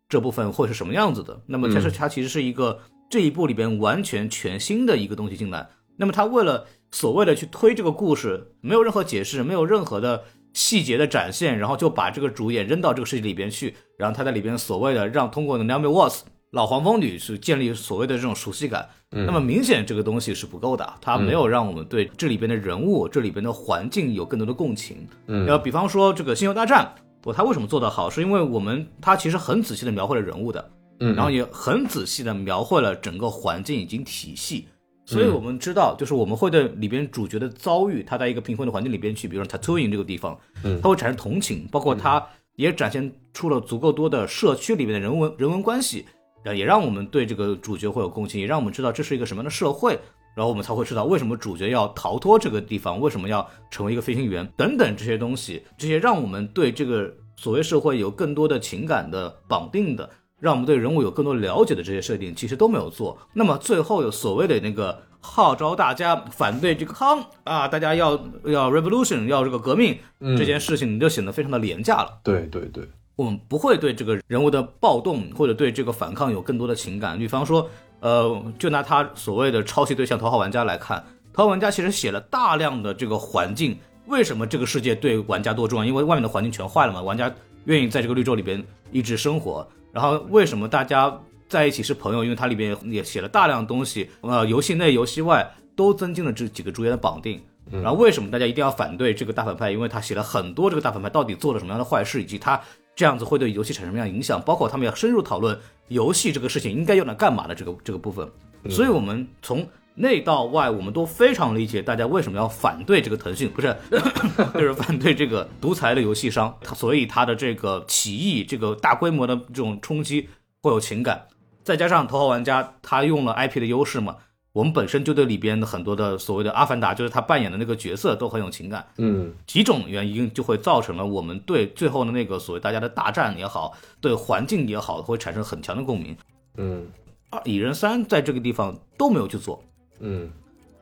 [0.09, 1.41] 这部分会是什么样子的。
[1.47, 2.79] 那么它是它其实是一个
[3.11, 5.69] 这一部里边完全全新的一个东西进来。
[5.99, 18.87] 那么他为了所谓的去推这个故事，没有任何解释，没有任何的细节的展现，然后就把这个主演扔到这个世界里边去，然后他在里边所谓的让通过 Naomi Watts 老黄蜂女去建立所谓的这种熟悉感。
[19.11, 25.07] 那么明显这个东西是不够的，它没有让我们对这里边的人物、这里边的环境有更多的共情。
[25.29, 26.93] 嗯要比方说这个《星球大战》，
[27.27, 34.69] 我他为什么做得好，是因为我们他其实很仔细的描绘了人物的，嗯，然后也很仔细的描绘了整个环境以及体系。
[35.05, 46.07] 所以我们知道，就是我们会对里边主角的遭遇，他在一个贫困的环境里边去，比如说 Tatooine 这个地方，嗯他会产生同情，包括他也展现出了足够多的社区里面的人文人文关系，
[46.45, 49.99] 呃，也让我们对这个主角会有共情，也让我们知道这是一个什么样的社会，
[50.37, 60.11] 然后我们才会知道为什么主角要逃脱这个地方，为什么要成为一个飞行员等等这些东西，这些让我们对这个所谓社会有更多的情感的绑定的。
[60.39, 63.17] 让我们对人物有更多了解的这些设定，其实都没有做。
[63.33, 68.13] 那么最后有所谓的那个号召大家反对这个康啊，大家要
[68.45, 69.97] 要 revolution，要这个革命、
[70.37, 72.21] 这件事情，就显得非常的廉价了。
[72.23, 77.19] 对对对，我们不会对这个人物的暴动或者对这个反抗有更多的情感。
[77.19, 77.71] 比方说，
[78.07, 80.97] 呃，就拿他所谓的抄袭对象《头号玩家》来看，
[81.35, 85.85] 《头号玩家》其实写了大量的这个环境，为什么这个世界对玩家多重要？
[85.85, 87.29] 因为外面的环境全坏了嘛，玩家
[87.65, 89.67] 愿意在这个绿洲里边一直生活。
[89.93, 92.23] 然后为什么大家在一起是朋友？
[92.23, 97.43] 因为它里边也写了大量东西，呃，游戏内、游戏外都增进了这几个主演的绑定。
[97.73, 99.73] 然后为什么大家一定要反对这个大反派？
[99.73, 102.61] 因为他写了很多这个大反派到底做了什么样的坏事，以及他
[102.95, 108.29] 这样子会对游戏产生什么样的影响，包括他们要深入讨论游戏这个事情应该用来干嘛的这个这个部分。
[108.69, 113.75] 所以我们从内到外，我们都非常理解大家为什么要反对这个腾讯，不是，
[114.55, 120.29] 就是反对这个独裁的游戏商，他所以他的这个起义，这个大规模的这种冲击
[120.61, 121.29] 会有情感，
[121.63, 124.17] 再加上头号玩家他用了 IP 的优势嘛，
[124.57, 136.17] 我们本身就对里边的很多的所谓的阿凡达，就是他扮演的那个角色都很有情感，嗯几种原因就会造成了我们对最后的那个所谓大家的大战也好，对环境也好，会产生很强的共鸣。
[136.57, 136.87] 嗯
[137.29, 139.63] 二蚁人三在这个地方都没有去做，
[140.01, 140.31] 嗯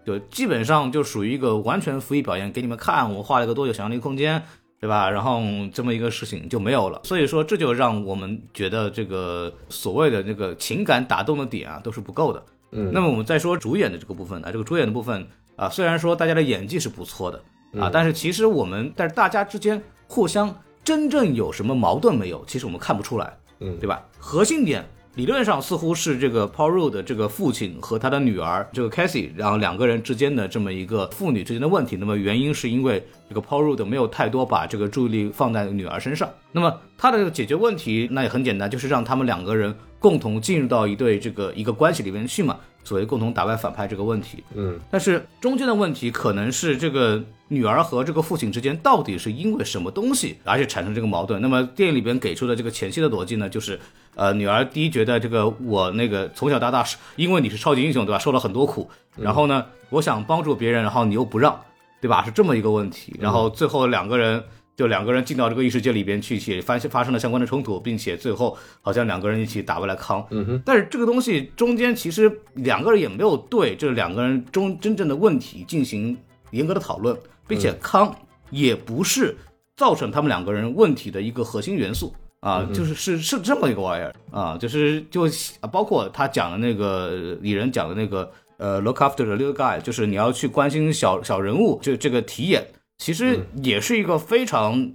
[0.07, 4.41] 就基本上就属于一个完全浮于表演，给你们看我画了一个多久想象力空间，
[4.81, 5.11] 对吧？
[5.11, 7.01] 然后这么一个事情就没有了。
[7.03, 12.41] 所以说这就让我们觉得这个所谓的那个情感打动的点啊都是不够的。
[12.75, 17.41] 嗯，那么我们再说主演的这个部分啊，这个主演的部分啊，虽然说大家的演技是不错的
[17.81, 22.45] 啊，但是其实我们但是大家之间互相真正有什么矛盾没有？
[22.47, 24.05] 其实我们看不出来，嗯对吧？
[24.19, 24.85] 核心点
[25.15, 31.97] 理论上似乎是这个 Paul Rudd 的这个父亲和他的女儿这个 Cassie，然后两个人之间的这么一个父女之间的问题。
[31.97, 36.29] 那么原因是因为这个 Paul Rudd 没有太多把这个注意力放在女儿身上。
[36.51, 39.73] 那么他的这个解决问题，那也很简单，就是让他们两个人
[40.05, 44.45] 共同进入到一对这个一个关系里面去嘛，所谓共同打败反派这个问题。
[44.55, 51.41] 嗯但是中间的问题可能是这个女儿和这个父亲之间到底是因为什么东西，而且产生这个矛盾。
[51.41, 53.81] 那么电影里边给出的这个前期的逻辑呢，就是
[54.15, 61.59] 呃，女儿第一觉得这个我那个从小到大是因为你是超级英雄对吧，受了很多苦，然后呢，我想帮助别人，然后你又不让，
[62.03, 62.23] 对吧？
[62.27, 63.17] 是这么一个问题。
[63.19, 64.45] 然后最后两个人。
[64.77, 70.27] 就两个人进到这个异世界里边去，且发发生了相关的冲突，并且最后好像两个人一起打败了康。
[70.31, 76.17] 嗯哼，但是这个东西中间其实两个人也没有对这两个人中真正的问题进行
[76.51, 78.15] 严格的讨论，并且康
[78.51, 79.37] 也不是
[79.77, 82.15] 造成他们两个人问题的一个核心元素。
[82.41, 85.27] 啊，就是是是这么一个玩意儿啊，就是就
[85.61, 92.63] 啊包括他讲的那个李仁讲的那个呃，look after the little guy，就是你要去关心小小人物，就这个题眼，
[92.99, 94.93] 其实也是一个非常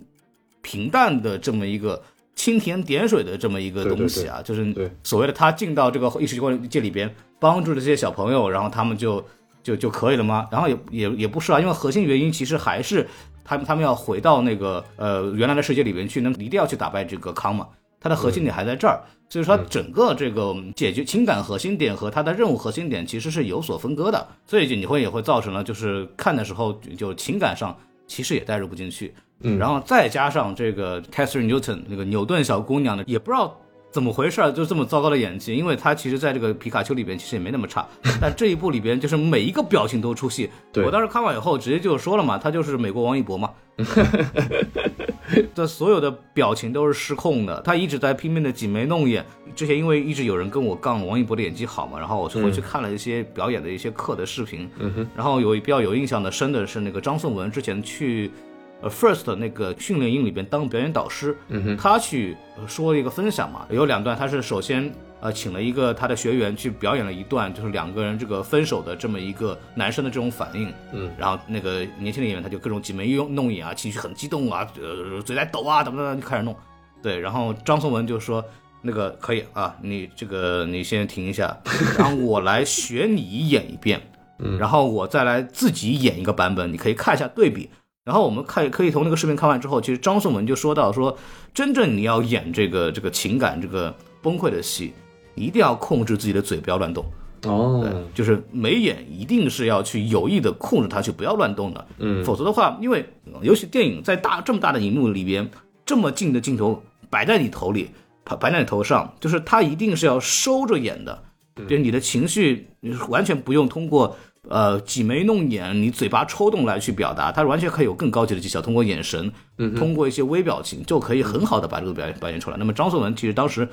[0.62, 2.01] 平淡的这么一个。
[2.35, 4.89] 蜻蜓点水的这么一个东西啊，就是对。
[5.03, 9.21] 所谓的他进到这个异世界里边，帮助这些小朋友，然后他们就
[9.62, 10.47] 就就可以了吗？
[10.49, 13.05] 然后也也也不是啊，因为核心原因其实还是
[13.43, 17.67] 他们他们要回到那个呃原来的世界里边去，能一定要去打败这个康嘛，
[17.99, 27.77] 它的核心点还在这儿，所以说整个这个解决情感核心点和它的任务核心点其实是有所分割的，所以就你会也会造成了就是看的时候就情感上
[28.09, 29.13] 其实也带入不进去。
[29.41, 33.57] 嗯然后再加上这个 Catherine Newton 那个牛顿小姑娘呢，也不知道
[33.91, 37.88] 怎么回事儿，就这么糟糕的演技，因为他其实在这个皮卡丘里边其实也没那么差，
[38.21, 40.49] 但这一部里边就是每一个表情都出戏。
[40.71, 40.86] 对。
[40.86, 43.49] 我当时看完以后直接就说了嘛，他就是美国王一博嘛，
[45.56, 49.25] 这所有的表情都是失控的，他一直在拼命的挤眉弄眼。
[49.56, 58.32] 之前因为一直有人跟我杠王一博的演技好嘛，然后我就回去看了一些表演的一些课的视频，嗯，然后有比较有印象的深的是那个张颂文之前去
[58.81, 76.55] 呃 First 那个训练营里边当表演导师，嗯哼，他去呃说了一个分享嘛，有两段，他是首先呃请了一个他的学员去表演了一段，就是两个人这个分手的这么一个男生的这种反应，嗯，然后那个年轻的演员他就各种挤眉弄弄眼啊，情绪很激动啊，呃嘴在抖啊，怎么怎么就开始弄，
[77.01, 78.43] 对，然后张颂文就说。
[78.81, 81.57] 那个可以啊，你这个你先停一下，
[81.99, 84.01] 然后我来学你演一遍，
[84.37, 87.69] 嗯然后我再来自己演一个版本，你可以看一下对比。
[88.05, 91.15] 然后我们看可以从那个视频看完之后，其实张颂文就说到说，
[91.53, 94.93] 真正你要演这个这个情感这个崩溃的戏，
[95.35, 97.05] 一定要控制自己的嘴不要乱动，
[97.43, 102.23] 哦，就是眉眼一定是要去有意的控制它去不要乱动的，嗯。
[102.23, 105.49] 否则的话，因为呃尤其电影在大这么大的荧幕里边，
[105.85, 107.91] 这么近的镜头摆在你头里，
[108.23, 111.23] 摆摆在你头上，就是它一定是要收着演的，
[111.55, 114.15] 就是你的情绪你完全不用通过
[114.47, 119.32] 呃挤眉弄眼，你嘴巴抽动来去表达，他完全可以有更高级的技巧，通过眼神，
[119.78, 122.58] 通过一些微表情，就可以很好的把这个表演表现出来。
[122.58, 123.67] 那么张颂文其实当时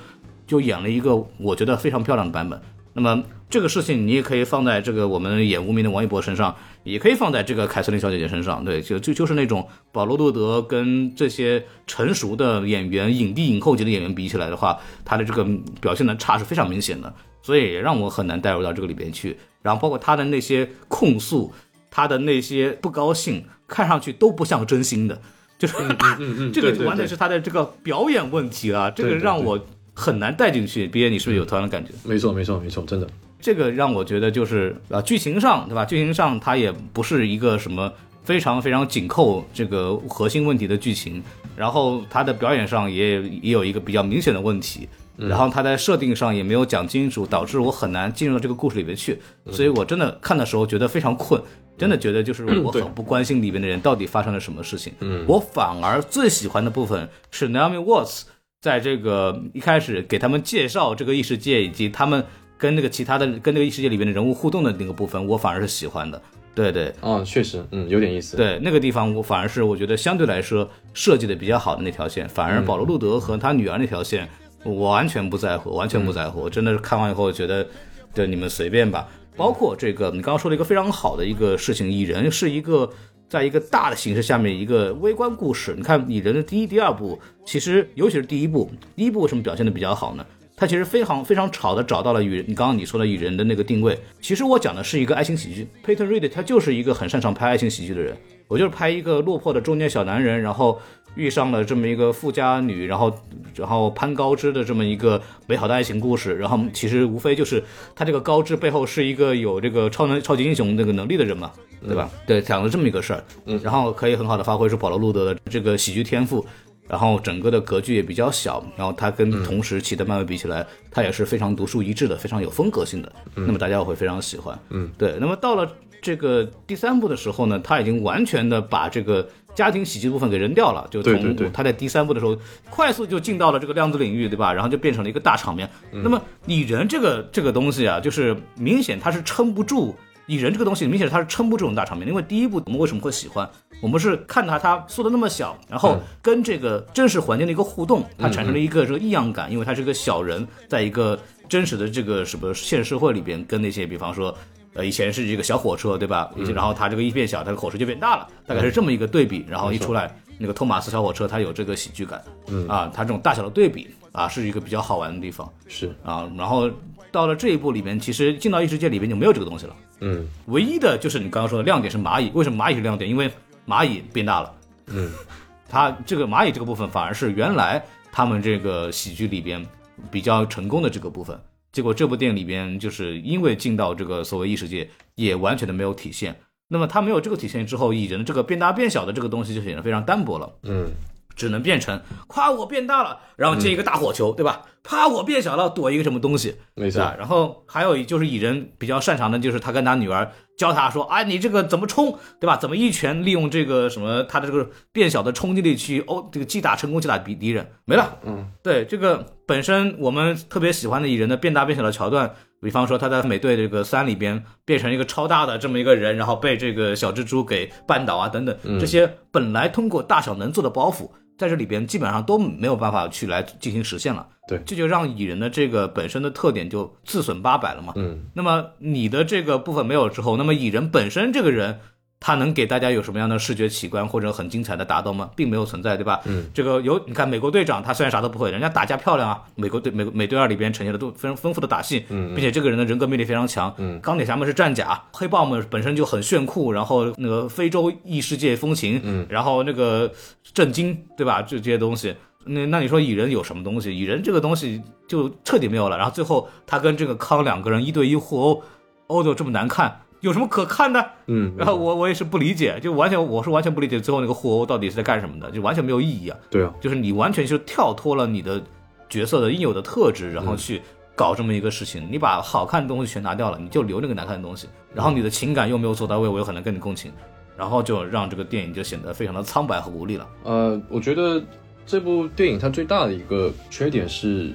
[0.45, 2.61] 就演了一个我觉得非常漂亮的版本。
[2.93, 6.55] 那么这个事情你也可以放在这个我们演无名的王一博身上，
[6.87, 8.63] 也可以放在这个凯瑟琳小姐姐身上。
[8.63, 15.45] 对，就就就是那种保罗·多德跟这些成熟的演员、影帝、影后级的演员比起来的话，他的这个
[15.79, 19.37] 表现的差是非常明显的，所以也让我很难带入到这个里边去。
[19.61, 21.53] 然后包括他的那些控诉，
[21.91, 25.21] 他的那些不高兴，看上去都不像真心的，
[25.57, 25.75] 就是、
[26.19, 29.59] 嗯 这个完全是他的这个表演问题啊，这个让我
[29.93, 30.87] 很难带进去。
[30.87, 31.91] 毕业，你是不是有同样的感觉？
[32.05, 33.07] 没错没错没错，真的，
[33.39, 35.85] 这个让我觉得就是啊，剧情上对吧？
[35.85, 37.91] 剧情上它也不是一个什么
[38.23, 41.21] 非常非常紧扣这个核心问题的剧情，
[41.55, 49.17] 然后它的表演上也也有一个比较明显的问题，然后它在设定上也没有讲清楚，导致我很难进入到这个故事里面去，
[49.51, 51.41] 所以我真的看的时候觉得非常困。
[51.77, 58.23] 真的觉得就是我很不关心里面的人到底发生了什么事情，嗯我反而最喜欢的部分是 Naomi Watts
[58.59, 62.25] 在这个一开始给他们介绍这个异世界以及他们
[62.57, 66.21] 跟那个其他的跟那个异世界里面的人物互动的那个部分，我反而是喜欢的。
[66.55, 74.27] 对对啊，确实，嗯，有点意思，，对，那个地方我反而是我觉得相对来说设计的比较好的那条线，反而保罗·路德和他女儿那条线，
[74.63, 76.41] 我完全不在乎，完全不在乎。
[76.41, 77.67] 我真的是看完以后觉得，
[78.11, 79.07] 对你们随便吧。
[79.35, 82.89] 包括这个你刚刚说了一个非常好的一个事情，蚁人是一个
[83.29, 85.75] 在一个大的形式下面一个微观故事。
[85.77, 90.25] 你看蚁人的第一、第二部，其实尤其是第一部，第一部为什么表现的比较好呢？
[90.59, 93.95] 它其实非常非常巧的找到了与，你刚刚你说的与人的那个定位。
[94.19, 98.17] 其实我讲的是一个爱情喜剧，Peyton Reed 他就是一个很擅长拍爱情喜剧的人。
[98.47, 100.81] 我就是拍一个落魄的中年小男人，然后
[101.13, 103.13] 遇上了这么一个富家女，然后
[103.55, 106.35] 然后攀高枝的这么一个美好的爱情故事。
[106.35, 111.51] 然后其实无非就是他这个高枝背后是一个有这个超能超级英雄那个能力的人嘛，
[111.85, 112.09] 对吧？
[112.25, 113.23] 对，讲了这么一个事儿，
[113.61, 116.43] 然后可以很好的发挥出保罗·路德的这个喜剧天赋。
[116.87, 123.11] 然后整个的格局也比较小，然后它跟同时期的漫威比起来，它也是非常独树一帜的，非常有风格性的。
[123.35, 124.57] 那么大家会非常喜欢。
[124.69, 125.17] 嗯，对。
[125.19, 125.69] 那么到了
[126.01, 132.37] 这个第三部的时候呢，他已经完全的把这个家庭喜剧部分给扔掉了，就从他在第三部的时候
[132.69, 134.53] 快速就进到了这个量子领域，对吧？
[134.53, 135.69] 然后就变成了一个大场面。
[135.91, 139.95] 那么蚁人这个这个东西啊，就是明显他是撑不住。
[140.27, 143.49] 蚁人这个东西明显他是撑不住这种大场面，因为第一部我们为什么会喜欢？
[143.81, 154.35] 我们是看到他缩的那么小，然后跟这个真实环境的一个互动，它产生了一个这个异样感，因为它是个小人，在一个真实的这个什么现实社会里边，跟那些比方说
[154.73, 156.29] 呃，以前是这个小火车，对吧？
[156.35, 159.45] 嗯然后它这个一变小，它的火车就变大了，大概是这么一个对比。
[159.47, 166.29] 然后一出来，那个托马斯小火车它有这个喜剧感，嗯啊，它这种大小的对比啊，是一个比较好玩的地方是，啊。
[166.35, 166.69] 然后
[167.11, 169.75] 到了这一步里面，其实进到异世界里面就没有这个东西了。
[169.99, 173.09] 嗯唯一的就是你刚刚说的亮点是蚂蚁，为什么蚂蚁是亮点？
[173.09, 173.31] 因为
[173.67, 174.53] 蚂蚁变大了，
[174.87, 175.11] 嗯，
[175.67, 179.65] 它这个蚂蚁这个部分反而是原来他们这个喜剧里边
[180.09, 181.39] 比较成功的这个部分。
[181.71, 186.35] 结果这部电影里边，就是因为进到这个所谓异世界，也完全的没有体现。
[186.67, 190.51] 那么它没有这个体现之后，蚁人的这个变大变小的这个东西就显得非常单薄了。
[190.63, 190.87] 嗯
[191.37, 194.63] 只能变成夸我变大了，然后接一个大火球，对吧？
[194.83, 196.99] 啪，我变小了，躲一个什么东西，没错？
[197.17, 202.57] 然后还有就是蚁人比较擅长的就是他跟他女儿教他说，啊，你这个怎么冲，对吧？
[202.57, 208.17] 怎么一拳利用这个什么他的这个变小的冲击力去哦，这个击打成功击打敌敌人，没了。
[208.23, 224.27] 嗯，对这个本身我们特别喜欢的蚁人的变大变小的桥段，比方说他在美队这个三里边变成一个超大的这么一个人，然后被这个小蜘蛛给绊倒啊等等，这些本来通过大小能做的包袱，在这里边基本上都没有办法去来进行实现了。
[224.47, 227.91] 对这就让蚁人的这个本身的特点就自损八百了嘛。
[227.97, 231.79] 嗯那么你的这个部分没有之后，那么蚁人本身这个人，
[232.27, 235.29] 他能给大家有什么样的视觉奇观或者很精彩的打斗吗？
[235.33, 236.19] 并没有存在，对吧？
[236.25, 239.41] 嗯，这个有你看美国队长，他虽然啥都不会，人家打架漂亮啊。
[239.55, 243.73] 美国队美美队二里边呈现的都非常丰富的打戏，嗯并且这个人的人格魅力非常强。
[243.77, 250.11] 嗯钢铁侠们是战甲，黑豹们本身就很炫酷，然后那个非洲异世界风情，嗯，然后那个
[250.53, 251.41] 震惊，对吧？
[251.41, 252.13] 这这些东西。
[252.43, 253.97] 那那你说蚁人有什么东西？
[253.97, 255.95] 蚁人这个东西就彻底没有了。
[255.95, 258.63] 然后最后他跟这个康两个人一对一互殴，
[259.07, 261.03] 殴的这么难看，有什么可看的？
[261.27, 266.37] 嗯，然后我我也是不理解，就完全我是完全不理解最后那个互殴到底是在干什么的，就完全没有意义啊！
[266.49, 268.61] 对啊，就是你完全就跳脱了你的
[269.09, 270.81] 角色的应有的特质，然后去
[271.15, 272.07] 搞这么一个事情。
[272.11, 277.11] 你把好看的东西全拿掉了，你就留那个难看的东西，然后你的情感又没有做到位，我又很难跟你共情，
[277.55, 280.27] 然后就让这个电影就显得非常的苍白和无力了。
[280.43, 281.41] 呃，我觉得
[281.85, 284.53] 这部电影它最大的一个缺点是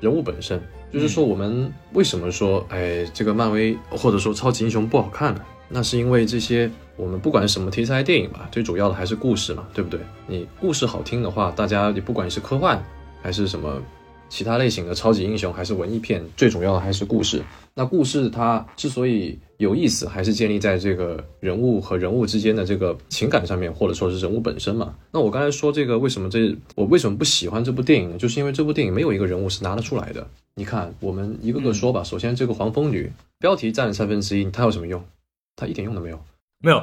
[0.00, 0.62] 人物本身，
[0.94, 5.40] 就是说我们为什么说，哎，这个漫威或者说超级英雄不好看呢？
[5.68, 9.98] 那是因为这些我们不管什么题材电影吧，最主要的还是故事嘛，对不对？
[10.28, 12.80] 你故事好听的话，大家你不管是科幻
[13.20, 13.82] 还是什么
[14.28, 17.42] 其他类型的超级英雄，还是文艺片，最主要的还是故事。
[17.74, 24.94] 那故事它之所以有意思，还是建立在这个人物和人物之间的这个情感上面，或者说是人物本身嘛。
[25.10, 28.16] 那我刚才说这个为什么这我为什么不喜欢这部电影呢？
[28.16, 30.24] 就是因为这部电影没有一个人物是拿得出来的。
[30.56, 32.04] 你看，我们一个个说吧。
[32.04, 35.04] 首先，这个黄蜂女标题占了三分之一，她有什么用？
[35.56, 36.20] 她一点用都没有。
[36.60, 36.80] 没有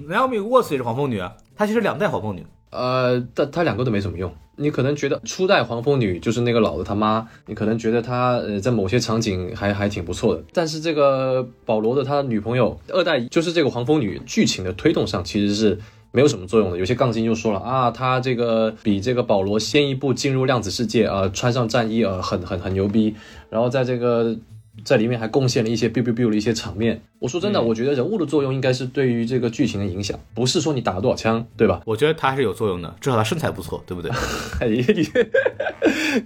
[0.00, 2.46] ，Naomi Watts 也是黄蜂女啊，她其实两代黄蜂女。
[2.70, 4.34] 呃，但她两个都没什么用。
[4.56, 10.42] 你可能觉得初代黄蜂女就是那个老的他妈，你可能觉得她呃在某些场景还还挺不错的。
[10.54, 15.78] 但是这个保罗的他女朋友二代就是这个黄蜂女，剧情的推动上其实是
[16.12, 16.78] 没有什么作用的。
[16.78, 23.14] 有些杠精就说了啊，他这个比这个保罗先一步进入量子世界啊、穿上战衣啊、很很很牛逼。
[23.50, 24.36] 然后在这个
[24.84, 27.00] 在里面还贡献了一些 biu biu biu 的一些场面。
[27.18, 31.82] 我说真的，我觉得人物的作用应该是对于这个剧情的影响，不是说你打了多少枪，对吧？
[31.84, 34.10] 我觉得他还是有作用的，至少他身材不错，对不对？
[34.60, 34.68] 哎，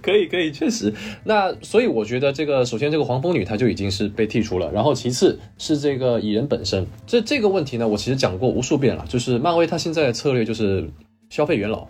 [0.01, 0.93] 可以可以，确实。
[1.23, 6.87] 那所以我觉得这个，首先这个黄蜂女她就已经是被剔除了，然后其次是这个蚁人本身。
[7.05, 10.89] 这这个问题呢，我其实讲过无数遍了，就是漫威它现在的策略就是
[11.29, 11.87] 消费元老。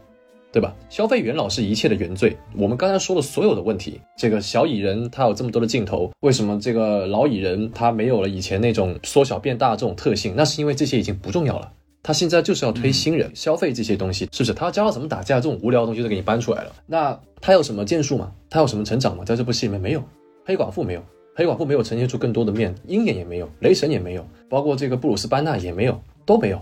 [0.58, 0.74] 对吧？
[0.90, 2.36] 消费元老是一切的原罪。
[2.56, 10.34] 我们刚才说的所有的问题，这个小蚁人他有这么多的镜头，为什么这个老蚁人他没有了以前那种缩小变大这种特性？
[10.36, 11.72] 那是因为这些已经不重要了。
[12.02, 14.52] 他现在就是要推新人，消费这些东西，是不是？
[14.52, 16.72] 他要教他怎么打架，这种无聊的东西都给你搬出来了。
[16.88, 18.32] 那他有什么建树吗？
[18.50, 19.24] 他有什么成长吗？
[19.24, 20.04] 在这部戏里面没有。
[20.44, 21.04] 黑寡妇没有，
[21.36, 26.60] 黑寡妇没有呈现出更多的面，鹰眼也没有，雷神也没有，包括这个布鲁斯班纳也没有，都没有。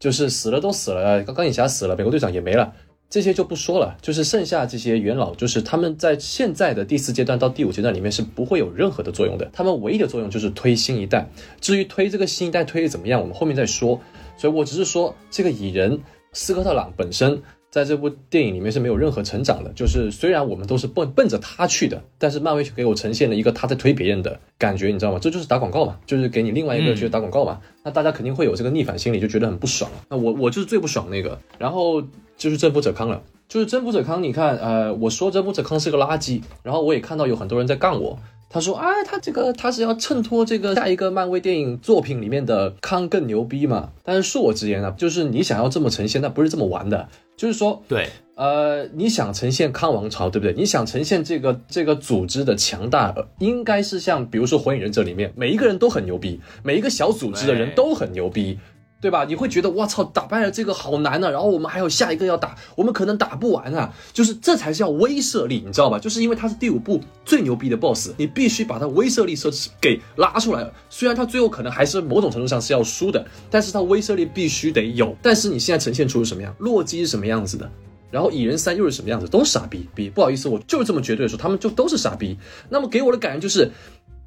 [0.00, 2.72] 就是死了都死了，钢铁侠死了，美国队长也没了。
[3.10, 11.26] 这些就不说了，就是剩下这些元老，就是他们在现在的第四阶段到第五阶段里面是不会有任何的作用的，他们唯一的作用就是推新一代。
[11.58, 13.98] 至于推这个新一代推的怎么样，我们后面再说。
[14.36, 15.98] 所以我只是说，这个蚁人
[16.32, 17.40] 斯科特朗本身
[17.70, 25.18] 在这部电影里面是没有任何成长的，就是虽然我们都是奔奔着他去的，但是漫威却给我呈现了一个他在推别人的感觉，你知道吗？
[25.18, 27.58] 这就是打广告嘛，就是给你另外一个去打广告嘛。
[27.82, 29.90] 那大家肯定会有这个逆反心理，就觉得很不爽。
[30.10, 32.02] 那我我就是最不爽那个，然后。
[32.38, 34.22] 就是征服者康了，就是征服者康。
[34.22, 38.18] 你看，呃，我说征服者康是个垃圾，然后我也看到有很多人在杠我，
[38.48, 43.90] 他说：“啊，他这个他是要衬托这个下一个漫威电影作品里面的康更牛逼嘛？
[44.04, 47.08] 但是恕我直言啊，就是你想要这么呈现，那不是这么玩的。
[47.36, 50.54] 就是说，对，呃，你想呈现康王朝，对不对？
[50.54, 58.58] 你想呈现这个这个组织的强大，呃应该是像比如说《火影忍者》里面每一个人都很牛逼，每一个小组织的人都很牛逼。”
[59.00, 59.24] 对吧？
[59.24, 61.30] 你会觉得哇操，打败了这个好难啊！
[61.30, 63.94] 然后我们还有下一个要打，我们可能打不完啊。
[64.12, 65.98] 就是这才是叫威慑力，你知道吧？
[65.98, 70.72] 就是因为他是第五部最牛逼的 BOSS，你必须把他威慑力设置给拉出来了。
[70.90, 75.16] 虽然他最后可能还是某种程度上是要输的，但是他威慑力必须得有。
[75.22, 76.54] 但是你现在呈现出是什么样？
[76.58, 77.70] 洛基是什么样子的？
[78.10, 79.28] 然后蚁人三又是什么样子？
[79.28, 82.36] 都是傻逼逼，不好意思，我就是这么绝对的说，他们就都是傻逼。
[82.70, 83.70] 那么给我的感觉就是，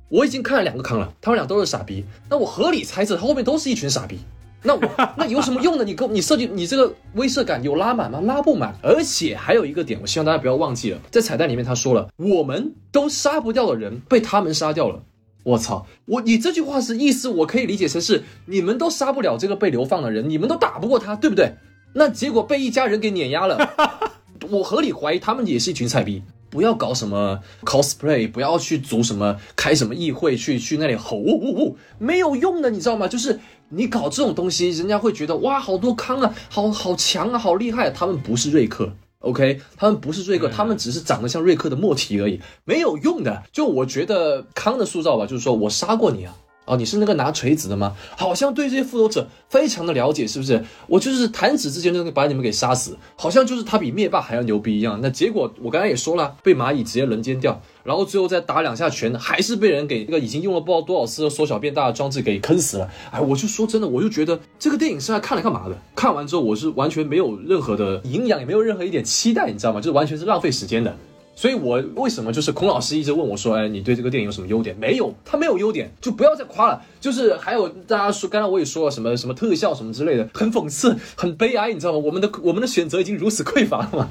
[0.07, 2.05] 我已经看了两个坑了，他们俩都是傻逼。
[2.29, 4.19] 那我合理猜测，他后面都是一群傻逼。
[4.63, 4.81] 那我
[5.17, 5.83] 那有什么用呢？
[5.83, 8.21] 你给我你设计你这个威慑感有拉满吗？
[8.21, 8.75] 拉不满。
[8.83, 15.03] 而且还有一个点，我希望大家不要忘记了，在彩蛋里面他说了，我们都杀不掉的人被他们杀掉了。
[15.43, 15.87] 我操！
[16.05, 21.55] 我你这句话是意思，我可以理解成是你们都杀不了这个被流放的人，你们都打不过他，对不对？
[21.93, 23.57] 那结果被一家人给碾压了，
[24.51, 26.21] 我合理怀疑他们也是一群菜逼。
[26.51, 33.07] 不要搞什么 cosplay，不要去组什么开什么议会去去那里吼呜呜呜，没有用的，你知道吗？
[33.07, 33.39] 就是
[33.71, 37.93] 你搞这种东西，人家会觉得哇，好多康啊，好好强啊，好厉害、啊。
[37.95, 43.43] 他们不是瑞克，OK，他们不是瑞克，他们只是长得像瑞克的莫提而已，没有用的。
[43.51, 46.35] 就我觉得康的塑造吧，就是说我杀过你啊。
[46.71, 47.93] 哦，你是那个拿锤子的吗？
[48.15, 50.63] 好像对这些复仇者非常的了解，是不是？
[50.87, 54.97] 我就是弹指之间就能把你们给杀死，好像就是他比灭霸还要牛逼一样。
[55.01, 62.89] 那结果我刚才也说了，被蚂蚁直接轮奸掉，然后最后再打两下拳，还是被人给那个已经用了不知道多少次的缩小变大的装置给坑死了。
[63.11, 65.77] 哎，我就说真的，我就觉得这个电影是来看来干嘛的？
[65.93, 69.81] 看完之后我是完全没有任何的营养，也没有任何一点期待，你知道吗？
[69.81, 70.95] 就是完全是浪费时间的。
[71.33, 76.81] 所以，我为什么就是孔老师一直问我说：“哎，你对这个电影有什么优点？”没有，他没有优点，就不要再夸了。
[76.99, 81.97] 就是还有大家说，刚才我也说了什么什么特效什么之类的，很讽刺，很悲哀，你知道吗？
[81.97, 84.09] 我们的我们的选择已经如此匮乏了嘛？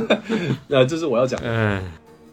[0.70, 1.46] 呃，这是我要讲的。
[1.48, 1.82] 嗯，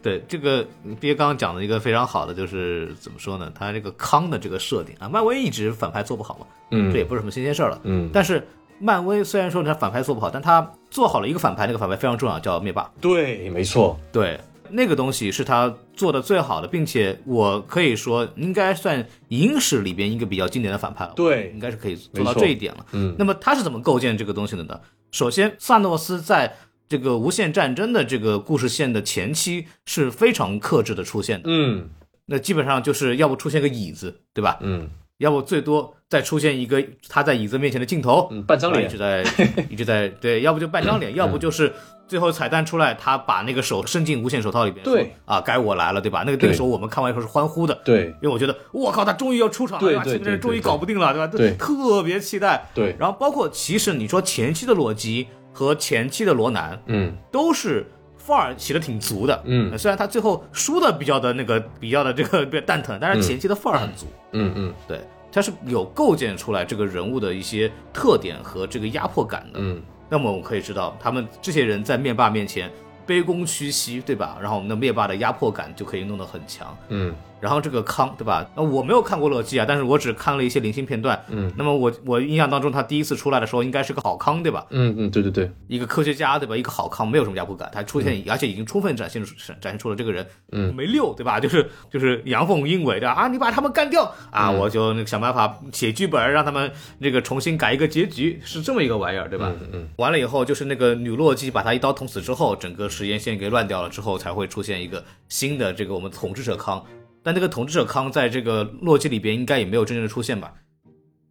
[0.01, 0.65] 对，这个
[0.99, 3.51] 憋刚刚讲的一个非常好的，就是怎么说呢？
[3.53, 7.82] 他这个康的这个设定啊，漫威一直反派做不好嘛，嗯这也不是什么新鲜事儿了。
[7.84, 8.47] 嗯，但是
[8.80, 12.91] 漫威虽然说他反派做不好，但他做好了一个反派，那个反派非常重要，叫灭霸。
[12.99, 21.13] 对，没错，对，那个东西是他做的最好的，并且我可以说应该算影史里边一个比较经典的反派了。
[21.15, 22.85] 对应该是可以做到这一点了。
[22.93, 24.79] 嗯那么他是怎么构建这个东西的呢？
[25.11, 26.55] 首先，萨诺斯在
[26.87, 31.89] 这个无限战争的这个故事线的前期是非常克制的出现的，嗯
[32.25, 34.57] 那基本上就是要不出现个椅子，对吧？
[34.61, 38.86] 嗯要不最多再出现一个他在椅子面前的镜头，嗯，半张脸。
[38.86, 39.24] 一直，在
[39.70, 41.72] 一直在 对，要不就半张脸，要不就是
[42.07, 45.03] 最后彩蛋出来，他把那个手伸进无限手套里边，对。
[45.03, 46.24] 说啊，该我来了，对吧？
[46.26, 48.05] 那个那对个时候我们看完以后是欢呼的，对。
[48.22, 49.88] 因为我觉得我靠，他终于要出场了，吧？
[49.88, 51.28] 对吧这个人终于搞不定了，对吧？
[51.28, 51.51] 对。
[51.57, 52.66] 特别期待。
[52.74, 57.14] 对，然后包括其实你说前期的洛基和前期的罗南嗯。
[57.32, 57.86] 都是
[58.18, 59.78] 范儿起的挺足的，嗯。
[59.78, 64.74] 虽然他最后输的比较的那个比较的这个比较蛋疼，但是前期的范儿很足，嗯嗯。
[64.88, 64.99] 对，
[65.32, 69.59] 他是有构建出来这个人物的一些特点和这个压迫感的。
[69.61, 72.71] 嗯那么我们可以知道，他们这些人在灭霸面前
[73.05, 74.38] 卑躬屈膝，对吧？
[74.41, 76.75] 然后我们的灭霸的压迫感就可以弄得很强。
[76.88, 78.45] 嗯然后这个康，对吧？
[78.55, 81.19] 呃，我没有看过洛基啊，但是我只看了一些零星片段。
[81.29, 84.65] 嗯，那么我我印象当中，他第一次出来的时候应该是个好康，对吧？
[84.69, 86.55] 嗯嗯，对对对，一个科学家，对吧？
[86.55, 91.39] 一个好康，没有什么压迫感，他出现，而且已经充分展现出展现出了这个人，嗯没溜，对吧？
[91.41, 99.51] 就是就是阳奉阴违的啊，你把他们干掉啊，我就那个想办法写剧本，让他们那个重新改一个结局，是这么一个玩意儿，对吧？
[99.61, 106.83] 嗯嗯完了以后，就是那个女洛基把他一刀捅死之后，整个时间线给乱掉了之后，才会出现一个新的这个我们统治者康。
[107.24, 110.53] 但这个统治者康在这个洛基里边应该也没有真正的出现吧？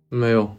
[0.08, 0.56] 没有，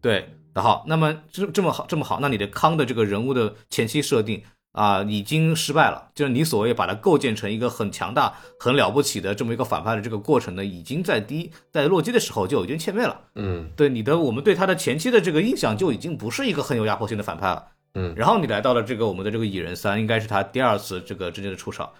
[0.00, 4.42] 对，然后那么这这么好这么好，那你的康的这个人物的前期设定
[4.72, 13.20] 啊、已经失败了，就是你所谓把它构建成一个很强大、很了不起的这么一个反派的这个过程呢，已经在第一在洛基的时候就已经欠灭了。
[13.34, 17.68] 嗯对你的，我们对他的前期的这个印象就已经不是一个很有压迫性的反派了。
[17.94, 21.90] 嗯然后你来到了这个我们的这个蚁人三，应该是他第二次这个真正的出场，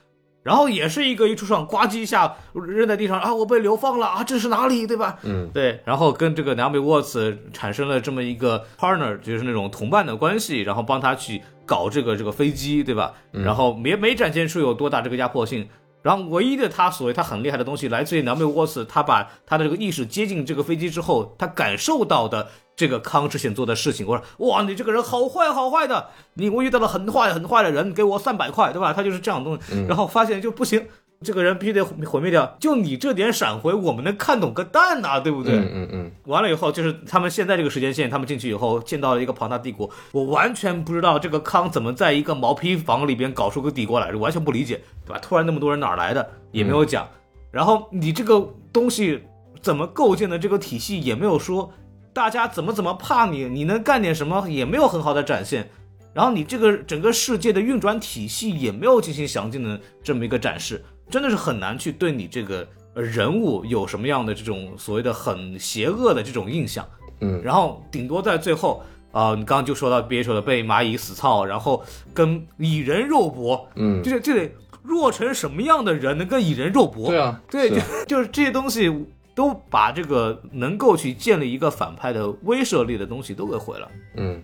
[0.43, 5.19] 然后也是一个一出场，呱唧一下扔在地上啊，我被流放了啊，这是哪里，对吧？
[5.23, 13.13] 嗯对，然后跟这个南美沃茨产生了这么一个 partner，就是那种同伴的关系，然后帮他去搞这个这个飞机，对吧？
[13.31, 15.69] 然后也没展现出有多大这个压迫性。
[16.03, 28.93] 然后唯一的他所谓他很厉害的东西，来自于南美沃斯，他把他的这个意识接近这个飞机之后，他感受到的这个康之前做的事情，我说哇，你这个人好坏好坏的，你我遇到了很坏很坏的人，给我三百块，对吧？
[28.93, 30.87] 他就是这样的东西，然后发现就不行。
[31.23, 32.57] 这个人必须得毁灭掉。
[32.61, 35.55] 就你这点闪回，我们能看懂个蛋呐、对不对？
[35.55, 45.19] 嗯嗯嗯，完了以后，就是他们现在这个时间线，他们进去以后见到了一个庞大帝国，我完全不知道这个康怎么在一个毛坯房里边搞出个帝国来，完全不理解，对吧？
[45.23, 47.09] 突然那么多人哪儿来的也没有讲，
[47.51, 49.23] 然后你这个东西
[49.61, 51.73] 怎么构建的这个体系也没有说，
[52.13, 55.71] 大家怎么怎么怕你，你能干点什么也没有很好的展现，
[56.13, 66.85] 然后你这个整个世界的运转体系也没有进行详尽的这么一个展示，真的是很难去对你这个呃人物有什么样的这种所谓的很邪恶的这种印象。
[67.21, 68.83] 嗯然后顶多在最后
[69.13, 71.85] 啊、你刚刚就说到憋说的被蚂蚁死操，然后
[72.15, 74.51] 跟蚁人肉搏，嗯，就是这得
[74.83, 77.09] 弱成什么样的人能跟蚁人肉搏？
[77.09, 78.91] 对啊，对，是就 就是这些东西
[79.35, 83.87] 都把这个能够去建立一个反派的威慑力的东西都给毁了。
[84.17, 84.43] 嗯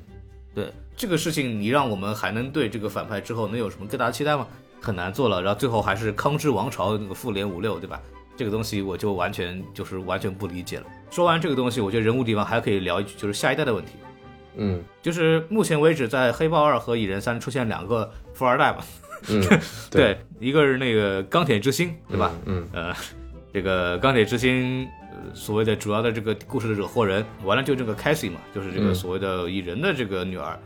[0.55, 4.47] 对这个事情，你让我们还能对这个反派之后能有什么更大的期待吗？
[4.81, 5.43] 很难做了。
[5.43, 8.01] 然后最后还是康之王朝那个复联五六，对吧？
[8.37, 10.87] 这个东西我就完全就是完全不理解了。
[11.11, 13.93] 说完这个东西，我觉得人物地方还可以聊一句，就是下一代的问题。
[14.61, 18.79] 嗯就是目前为止，在黑豹二和蚁人三出现两个富二代嘛，
[19.29, 19.43] 嗯，
[19.91, 22.33] 对，一个是那个钢铁之心，对吧？
[22.45, 22.95] 嗯呃，
[23.53, 30.59] 这个钢铁之心，呃，所谓的主要的这个故事的惹祸人，完了就这个 Cassie 嘛，就是这个嗯所谓的蚁人的这个女儿。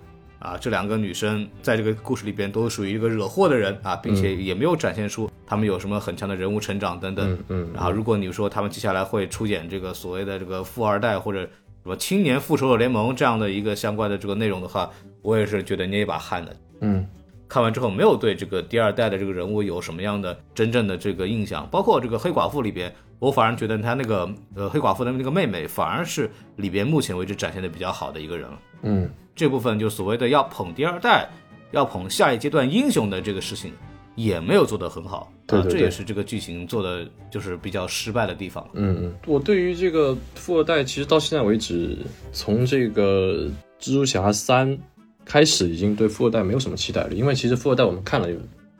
[0.43, 7.32] 啊，这两个女生在这个故事里边都属于一个惹祸的人啊，并且也没有展现出她们有什么很强的人物成长等等。
[7.32, 14.90] 嗯嗯然后，如果你说他们接下来会出演这个所谓的这个富二代或者什么青年复仇者联盟这样的一个相关的这个内容的话，
[15.22, 16.57] 我也是觉得捏一把汗的。
[16.80, 17.07] 嗯
[17.49, 28.58] 看完之后没有对这个第二代的这个人物有什么样的真正的这个印象，包括这个黑寡妇里边，我反而觉得他那个呃黑寡妇的那个妹妹反而是里边目前为止展现的比较好的一个人了。
[28.82, 31.30] 嗯这部分就所谓的要捧第二代，
[31.70, 33.72] 要捧下一阶段英雄的这个事情，
[34.16, 35.18] 也没有做得很好。
[35.18, 38.68] 啊这对对这也是这个剧情做的就是比较失败的地方。
[38.72, 41.96] 嗯嗯，我对于这个富二代，其实到现在为止，
[42.32, 43.48] 从这个
[43.78, 44.76] 蜘蛛侠三
[45.24, 47.12] 开始，已经对富二代没有什么期待了。
[47.12, 48.26] 因为其实富二代我们看了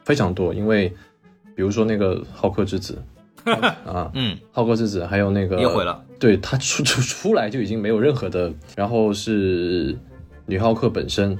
[0.05, 0.89] 非常多，因为
[1.55, 3.01] 比如说那个浩克之子
[3.87, 6.03] 啊，嗯，浩克之子，还有那个也毁了。
[6.19, 9.97] 对他出出出来就已经没有任何的，然后是
[10.47, 11.37] 女浩克本身，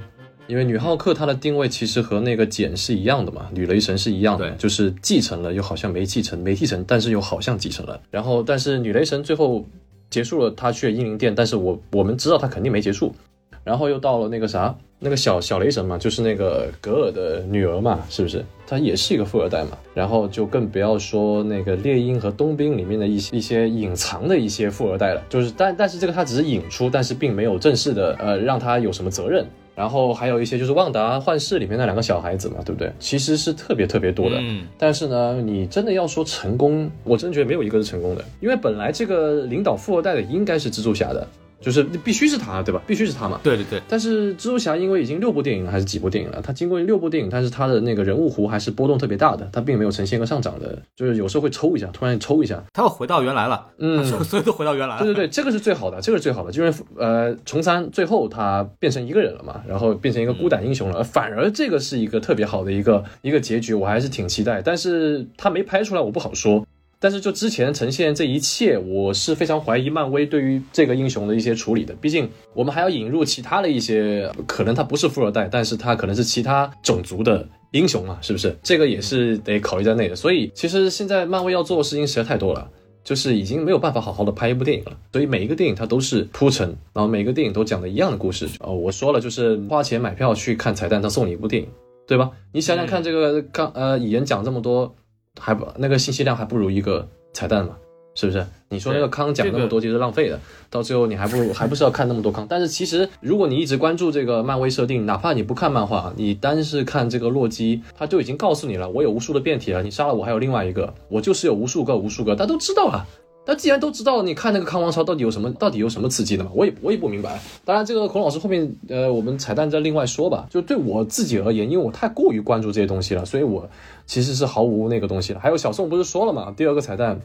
[0.47, 7.99] 因为女浩克她的定位其实和那个简是一样的嘛，女雷神是一样的，对就是继承了又好像没继承，没继承，但是又好像继承了。
[8.11, 9.65] 然后但是女雷神最后
[10.09, 13.15] 结束了，她去了英灵殿，但是我我们知道她肯定没结束。
[13.63, 18.43] 然后又到了那个啥，那个小小雷神嘛，就是那个格尔的女儿嘛，是不是？
[18.73, 19.77] 她也是一个富二代嘛。
[19.93, 29.45] 然后就更不要说那个猎鹰和冬兵里面的一些一些隐藏的一些富二代了，就是但但是这个他只是引出，但是并没有正式的呃让他有什么责任。
[29.75, 32.93] 然后还有一些就是旺达幻视里面那两个小孩子嘛，对不对？
[32.99, 34.35] 其实是特别特别多的。
[34.39, 41.27] 嗯，但是呢，你真的要说成功，我真觉得没有一个是成功的，因为本来这个领导富二代的应该是蜘蛛侠的，
[41.63, 42.81] 就是必须是他，对吧？
[42.85, 43.39] 必须是他嘛。
[43.41, 52.61] 对对对，但是蜘蛛侠因为已经六部电影了还是几部电影了，他经过六部电影，但是他的那个人物弧还是波动特别大的，他并没有呈现一个上涨的，就是有时候会抽一下，突然抽一下。
[52.73, 55.03] 他又回到原来了，嗯所所有都回到原来了。
[55.03, 66.65] 对对对，这个是最好的，这个是最好的，就是呃，重三最后他变成一个人了嘛，然后变成一个孤胆英雄了，反而这个是一个特别好的一个一个结局，我还是挺期待，但是他没拍出来，我不好说。
[67.03, 71.93] 但是就之前呈现这一切，我是非常怀疑漫威对于这个英雄的一些处理的。
[71.95, 78.55] 毕竟我们还要引入其他的一些，可能他不是富二代，但是他可能是其他种族的英雄嘛，是不是？
[78.63, 80.15] 这个也是得考虑在内的。
[80.15, 82.69] 所以其实现在漫威要做的事情实在太多了。
[83.03, 88.47] 就是已经没有办法好好的拍一部电影了，所以每一个电影它都是铺陈，然后每个电影都讲的一样的故事。
[88.61, 91.67] 哦，我说了，就是花钱买票去看彩蛋，他送你一部电影，
[92.07, 92.31] 对吧？
[92.53, 94.95] 你想想看，这个刚呃蚁人讲这么多，
[95.39, 97.75] 还不那个信息量还不如一个彩蛋嘛，
[98.15, 98.45] 是不是？
[98.69, 102.45] 你说那个康讲那么多其实浪费的，到最后你还不如还不是要看那么多康。
[102.49, 113.05] 但是其实如果你一直关注这个漫威设定，哪怕你不看漫画，你单是看这个洛基，他就已经告诉你了，我有无数的变体了，你杀了我还有另外一个，我就是有无数个无数个，大家都知道了。
[113.45, 116.51] 那既然都知道，你看那个康王朝到底有什么，到底有什么刺激的嘛？
[116.55, 117.41] 我也我也不明白。
[117.65, 120.47] 当然，这个孔老师后面呃，我们彩蛋再另外说吧。
[120.49, 123.69] 就对我自己而言，因为我太过于关注这些东西了，所以我
[124.05, 125.39] 其实是毫无那个东西的。
[125.39, 127.19] 还有小宋不是说了嘛，第二个彩蛋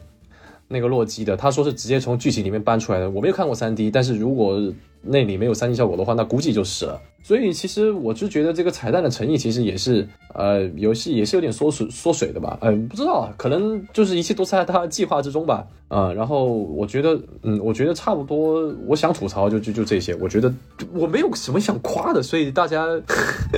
[0.69, 3.09] 那个洛基的，他说是直接从剧情里面搬出来的。
[3.09, 4.61] 我没有看过三 D，但是如果
[5.01, 7.01] 那里没有三 D 效果的话，那估计就是了。
[7.23, 20.53] 所以其实我就觉得这个彩蛋的诚意其实也是，呃，游戏也是有点缩水缩水的吧，嗯、不知道，可能就是一切都在他的计划之中吧，啊、然后我觉得，嗯，我觉得差不多，我想吐槽就就就这些，我觉得
[20.93, 22.85] 我没有什么想夸的，所以大家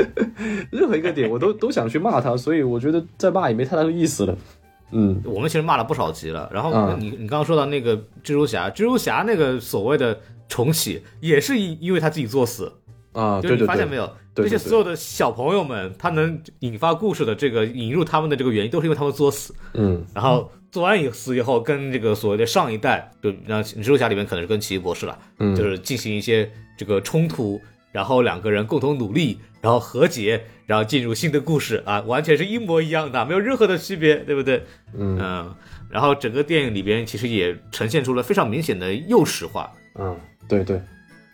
[0.72, 4.38] 任何一个点我都都想去骂他，所以我觉得再骂也没太大的意思了。
[4.92, 6.50] 嗯我们其实骂了不少集了。
[6.54, 12.72] 然后嗯你你刚刚说到那个蜘蛛侠，蜘蛛侠那个所谓的重启，也是因因为他自己作死，
[13.14, 14.06] 啊，就是你发现没有？
[14.34, 19.54] 对对对这些所有的小朋友们，他能引发故事的这个引入他们的这个原因，都是因为他们作死。
[19.74, 27.60] 嗯然后做完以死以后，跟这个所谓的上一代，就让蜘蛛侠里面可能是跟奇异博士了，嗯，就是进行一些这个冲突，
[27.92, 34.64] 然后两个人共同努力，然后和解，然后进入新的故事啊，完全是一模一样的，没有任何的区别，对不对？
[34.98, 35.54] 嗯。
[35.89, 39.70] 然后整个电影里边其实也呈现出了非常明显的幼齿化，
[40.00, 40.18] 嗯，
[40.48, 40.82] 对对，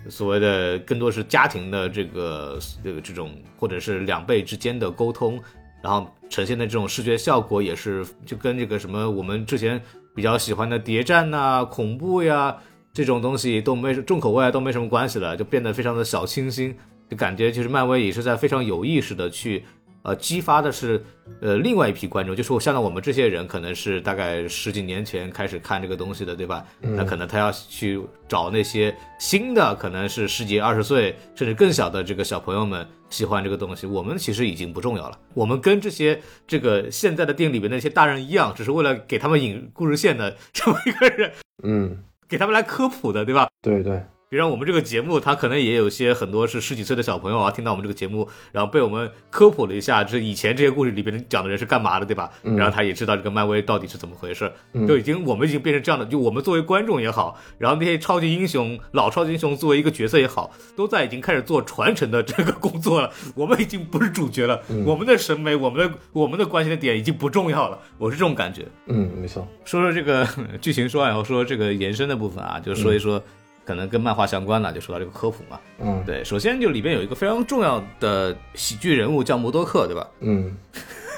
[0.09, 5.39] 所谓的更多是家庭的这个这个这种，或者是两辈之间的沟通，
[5.83, 9.79] 然后呈现的这种视觉效果也是就跟这个什么我们之前
[10.15, 12.57] 比较喜欢的谍战呐、恐怖呀
[12.97, 16.75] 这种东西都没重口味啊都没什么关系了，就变得非常的小清新，
[17.09, 19.63] 就感觉其实漫威也是在非常有意识的去。
[20.03, 21.03] 呃，激发的是，
[21.41, 26.65] 呃，另外一批观众，就是像我们这些人，可能是大概十几年前开始看这个东西的，对吧？
[26.79, 33.85] 那可能他要去找那些新的，可能是十几、二十岁甚至更小的这个小朋友们喜欢这个东西。
[33.85, 36.17] 我们其实已经不重要了，我们跟这些
[36.47, 41.31] 这个现在的电影里面那些大人一样，只是为了给他们引故事线的这么一个人，
[41.63, 43.47] 嗯，给他们来科普的，对吧？
[43.61, 52.29] 对对，比如我们这个节目，他可能也有些很多是十几岁的小朋友啊，听到我们这个节目，然后被我们科普了一下，这以前这些故事里边讲的人是干嘛的，对吧？
[52.43, 54.51] 然后他也知道这个漫威到底是怎么回事，
[54.85, 63.09] 就已经我们已经变成这样的，就我们作为观众也好，然后那些超级英雄、老超级英雄作为一个角色也好，都在已经开始做传承的这个工作了。
[63.33, 68.65] 我们已经不是主角了，我们的审美、我们的我们的关心的点已经不重要了，我是这种感觉。
[68.87, 70.27] 嗯，没错，说说这个
[70.59, 73.23] 剧情说完以后，说这个延伸的部分啊，就说一说
[73.67, 75.59] 可能跟漫画相关了，就说到这个科普嘛。
[75.79, 80.07] 嗯对，首先就里边有一个非常重要的喜剧人物叫摩多克，对吧？
[80.21, 80.55] 嗯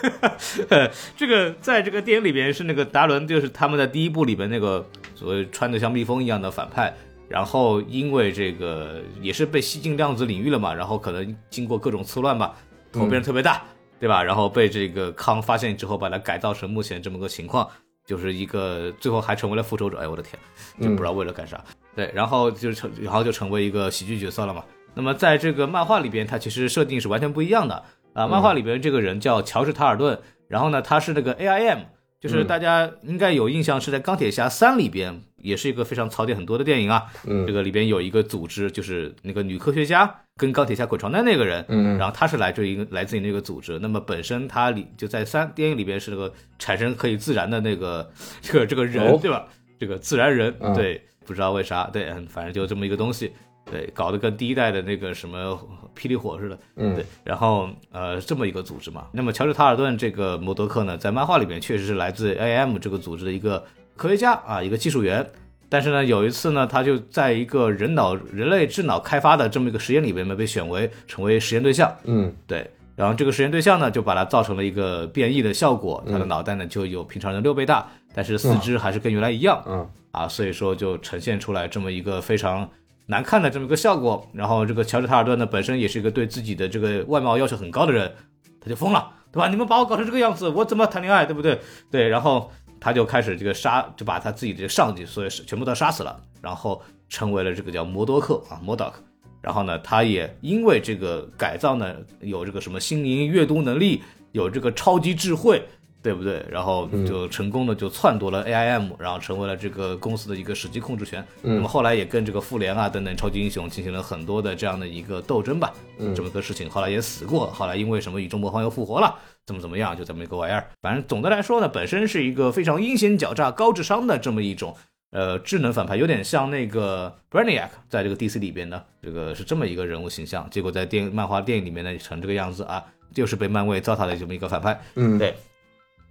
[1.16, 4.84] 这个在这个电影里边是那个达伦，就是他们在第一部里边那个
[5.14, 6.92] 所谓穿的像蜜蜂一样的反派。
[7.28, 12.56] 然后因为这个也是被吸进量子领域了嘛，然后可能经过各种错乱吧，
[12.92, 13.62] 头变得特别大，
[14.00, 14.24] 对吧？
[14.24, 17.70] 然后被这个康发现之后，把它改造成目前这么个情况，
[18.10, 20.00] 就是一个最后还成为了复仇者。
[20.00, 20.34] 哎，我的天，
[20.82, 21.64] 就不知道为了干啥。
[21.96, 24.64] 对，然后就成，然后就成为一个喜剧角色了嘛。
[24.96, 27.84] 那么在这个漫画里边，它其实设定是完全不一样的
[28.14, 28.28] 啊。
[28.28, 31.86] 漫画里边这个人叫乔治·塔尔顿，然后呢，他是那个 AIM，
[32.20, 37.06] 就是大家应该有印象，是在《钢铁侠三》里边，也是一个非常槽点很多的电影啊。
[37.26, 43.80] 嗯这个里边有一个组织，就是那个女科学家跟钢铁侠滚床单那个人，嗯然后他是来自于一个来自于那个组织。
[43.80, 48.12] 那么本身他里就在三电影里边是那个产生可以自燃的那个
[48.42, 49.48] 这个这个人，哦对吧？
[49.80, 53.32] 这个自然人，嗯对，不知道为啥，对，嗯反正就这么一个东西。
[53.72, 55.60] 对，搞得跟第一代的那个什么
[55.96, 59.08] 霹雳火似的，嗯对，然后呃这么一个组织嘛。
[59.12, 63.64] 那么乔治·塔尔顿这个摩德克呢，在漫画里面确实是来自 AM 这个组织的一个
[63.96, 65.26] 科学家啊，一个技术员。
[65.72, 72.68] 但是呢，有一次呢，他就在一个人脑人类智脑开发的这么一个实验里面被选为成为实验对象，嗯对。
[72.96, 82.68] 然后这个实验对象呢，就把它造成了一个变异的效果，他的脑袋呢就有平常人六倍大，但是四肢还是跟原来一样，嗯啊，所以说就呈现出来这么一个非常
[83.10, 84.26] 难看的这么一个效果。
[84.34, 88.14] 然后这个乔治·塔尔顿呢，本身也是一个对自己的这个外貌要求很高的人，
[88.62, 89.48] 他就疯了，对吧？
[89.50, 91.60] 你们把我搞成这个样子，我怎么谈恋爱，对不对？
[91.90, 99.04] 对，然后他就开始这个杀，就把他自己的上级所有全部都杀死了，然后成为了这个叫摩多克啊，摩多克。
[99.42, 104.04] 然后呢，他也因为这个改造呢，有这个什么心灵阅读能力，
[104.34, 105.64] 有这个超级智慧，
[106.02, 106.46] 对不对？
[106.50, 111.26] 然后就成功的就篡夺了 AIM，然后成为了这个公司的一个实际控制权。
[111.42, 115.74] 那么后来也跟这个复联啊等等超级英雄进行了很多的这样的一个斗争吧，
[116.16, 116.70] 这么个事情。
[116.70, 119.14] 后来也死过，后来因为什么宇宙魔方又复活了，
[119.46, 120.68] 怎么怎么样，就这么一个玩意儿。
[120.82, 124.76] 反正总的来说呢，本身是一个非常阴险狡诈、高智商的这么一种。
[125.12, 130.48] 呃，智能反派有点像那个 Brainiac，在这个 DC 里边呢，这个是这么一个人物形象。
[130.52, 134.80] 结果在电漫画电影里面呢，成这个样子啊，就是被漫威糟蹋的这么一个反派。
[134.96, 135.36] 嗯对。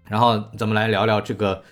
[0.09, 1.63] 然后咱们来聊聊这个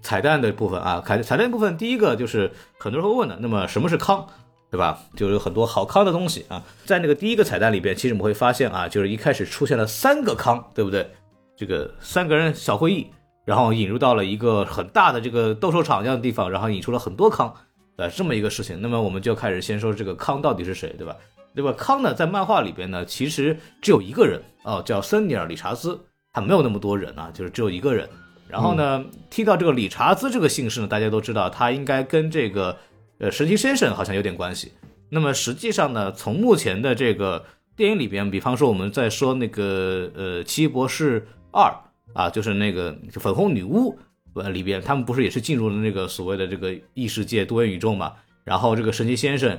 [0.00, 4.26] 彩蛋的部分啊，彩彩蛋部分第一个就是很多人会问的，那么什么是康，
[4.70, 4.98] 对吧？
[5.16, 11.08] 就有很多好康的东西啊，在那个第一个彩蛋里边，其实我们会发现啊，就是一开始出现了三个康，对不对？
[11.56, 13.06] 这个三个人小会议，
[13.44, 17.54] 然后引入到了一个很大的这个斗兽场一样的地方，然后引出了很多康，
[17.96, 18.80] 呃，这么一个事情。
[18.80, 21.14] 那么我们就开始先说这个康到底是谁，对吧？
[21.54, 21.72] 对吧？
[21.76, 26.00] 康呢，在漫画里边呢，其实只有一个人哦，叫森尼尔·理查兹，
[26.32, 28.08] 他没有那么多人啊，就是只有一个人。
[28.48, 32.76] 然后呢，提到这个理查兹这个姓氏呢，大家都知道他应该跟这个
[33.18, 34.72] 呃神奇先生好像有点关系。
[35.08, 37.44] 那么实际上呢，从目前的这个
[37.76, 41.74] 电影里边，比方说我们在说那个呃奇异博士二
[42.12, 43.98] 啊，就是那个粉红女巫
[44.34, 48.12] 呃里边，他们不是也是进入了那个所谓的这个异世界多元宇宙嘛？
[48.44, 49.58] 然后这个神奇先生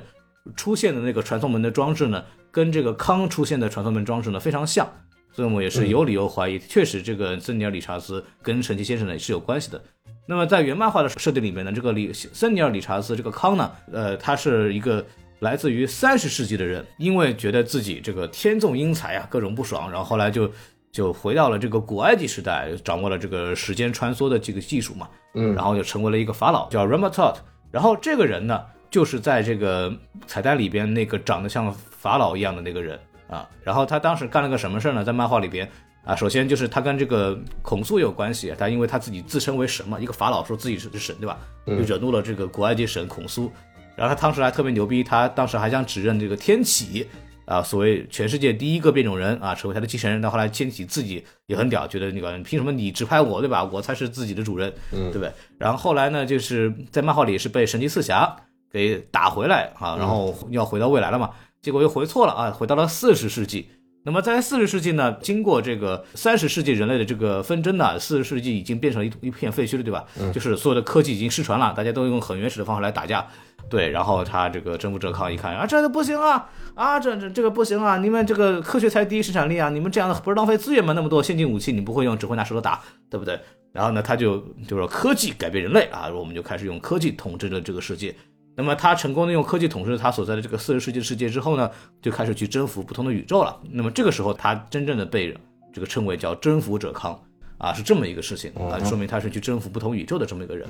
[0.54, 4.88] 出现的那个传送门的装置呢，跟这个康出现的传送门装置呢非常像，
[5.34, 9.82] 所以我们也是有理由怀疑，确实这个森尼尔理查斯跟神奇先生呢是有关系的。
[10.26, 15.04] 那么在原漫画的设定里面呢，这个理森尼尔理查斯这个康呢，呃，他是一个
[15.40, 20.48] 来自于三十世纪的人，因为觉得自己这个天纵英才啊，各种不爽，然后后来就
[20.92, 27.34] 就回到了这个古埃及时代，掌握了这个时间穿梭的这个技术嘛，嗯然后就成为了一个法老，叫 Ramatot。
[27.72, 29.92] 然后这个人呢，就是在这个
[30.26, 32.98] 彩蛋里边那个长得像法老一样的那个人
[33.28, 33.48] 啊。
[33.62, 35.04] 然后他当时干了个什么事儿呢？
[35.04, 35.68] 在漫画里边
[36.04, 41.38] 啊，首先就是他跟这个孔苏有关系，他因为他自己自称为神嘛，一个法老说自己是神，对吧？
[41.66, 43.50] 就惹怒了这个古埃及神孔苏。
[43.96, 47.06] 然后他当时还特别牛逼，他当时还想指认这个天启
[47.46, 50.20] 啊，所谓全世界第一个变种人啊，成为他的继承人。
[50.20, 53.62] 到后来天启自己也很屌，觉得那个凭什么你指派我，对吧？
[53.62, 55.32] 我才是自己的主人，嗯对不对？
[55.58, 58.34] 然后后来呢，就是在漫画里是被神奇四侠
[58.70, 61.30] 给打回来啊，然后要回到未来了嘛，
[61.64, 63.70] 结果又回错了啊，回到了四十世纪。
[64.04, 70.04] 那么在四十世纪呢，经过这个三十世纪人类的这个纷争呢，四十世纪已经变成了一一片废墟了，对吧？
[70.30, 73.26] 就是所有的科技已经失传了，大家都用很原始的方式来打架。
[73.70, 80.92] 对，然后他这个征服者康一看啊，这个不行啊，啊，这这这个不行啊，你们这个科学才第一生产力啊，你们这样的不是浪费资源吗？
[80.92, 83.40] 那么多先进武器你不会用，只会拿石头打，对不对？
[83.72, 84.36] 然后呢，他就
[84.68, 88.14] 就说科技改变人类啊，我们就开始用科技统治了这个世界。
[88.56, 93.58] 那么他成功的用科技统治了他所在的这个四十世纪的世界之后呢，就开始去征服不同的宇宙了。
[93.70, 95.36] 那么这个时候，他真正的被
[95.72, 97.20] 这个称为叫征服者康
[97.58, 100.68] 啊，是这么一个事情啊，说明他是去征服不同宇宙的这么一个人。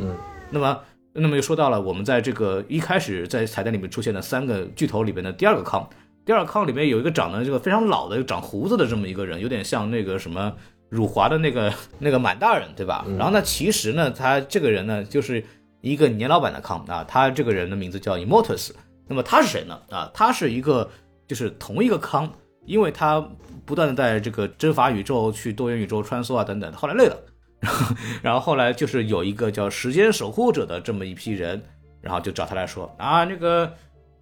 [0.51, 0.79] 那么，
[1.13, 5.89] 那么又说到了我们在这个一开始在彩蛋里面出现的三个巨头里边的第二个康，
[6.25, 10.53] 第二个康里面有一个长得这个非常老的长胡子的这么一个人，有点像那个什么
[10.89, 13.05] 辱华的那个那个满大人，对吧？
[13.19, 15.45] 然后呢，其实呢，他这个人呢就是
[15.93, 18.71] 一个年老板的康啊，他这个人的名字叫 Immortus。
[19.07, 19.79] 那么他是谁呢？
[19.91, 20.91] 啊，他是一个
[21.29, 22.31] 就是同一个康，
[22.65, 23.23] 因为他
[23.67, 27.17] 不断的在这个征伐宇宙、去多元宇宙穿梭啊等等，后来累了。
[28.23, 31.63] 然后后来就是有一个叫时间守护者的这么一批人，
[32.01, 33.73] 然后就找他来说啊，那个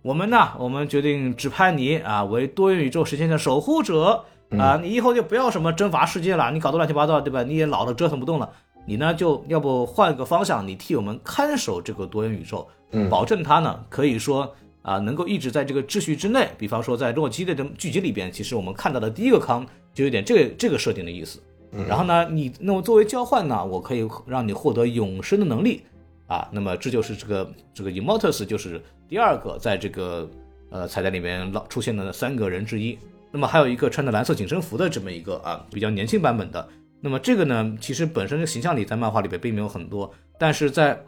[0.03, 4.25] 我们呢，我们决定指派你啊为多元宇宙时间的守护者
[4.59, 7.43] 啊，你以后就不要什么征伐世界了，你搞得乱七八糟，对吧？
[7.43, 8.51] 你也老了，折腾不动了，
[8.87, 12.67] 你呢就要不换个方向，你替我们看守这个多元宇宙，
[13.11, 14.55] 保证它呢可以说。
[14.83, 19.65] 啊，能够一直在这个秩序之内，比方说在洛基的这剧集里边，其实我们看到的第一个康
[19.95, 21.41] 就有点这个这个设定的意思。
[21.87, 25.83] 然后呢，你那么作为交换呢，我可以让你获得永生的能力
[26.27, 26.49] 啊。
[26.51, 30.29] 那么这就是这个这个 Immortus 就是第二个在这个
[30.71, 32.99] 呃彩蛋里面老出现的三个人之一。
[33.31, 36.69] 那么还有一个穿着蓝色紧身服的这么一个啊比较年轻版本的。
[37.05, 40.99] 那么这个呢，其实本身的形象里在漫画里边并没有很多，但是在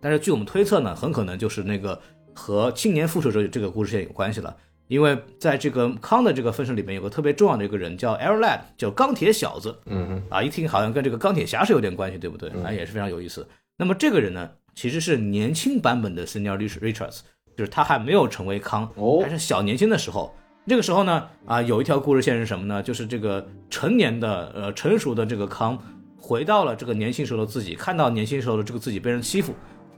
[0.00, 2.00] 但是据我们推测呢，很可能就是那个
[2.34, 4.56] 和青年复仇者这个故事线有关系了。
[4.88, 9.78] 因为在这个康的这个分身里面有个特别重要的一个人叫 Air Lad，叫钢铁小子。
[9.86, 12.50] 嗯哼，啊，一听好像跟这个钢铁侠是有点关系，对不对？
[12.62, 13.46] 啊，也是非常有意思。
[13.76, 17.20] 那么这个人呢，其实是年轻版本的 Senior Richards，
[17.56, 20.34] 就是他还没有成为康，哦还是小年轻的时候。
[20.64, 22.80] 这个时候呢，啊，有一条故事线是什么呢？
[22.80, 25.76] 就是这个成年的呃成熟的这个康
[26.20, 29.52] 回到了这个年轻时候的自己，看到年轻时候的这个自己被人欺负，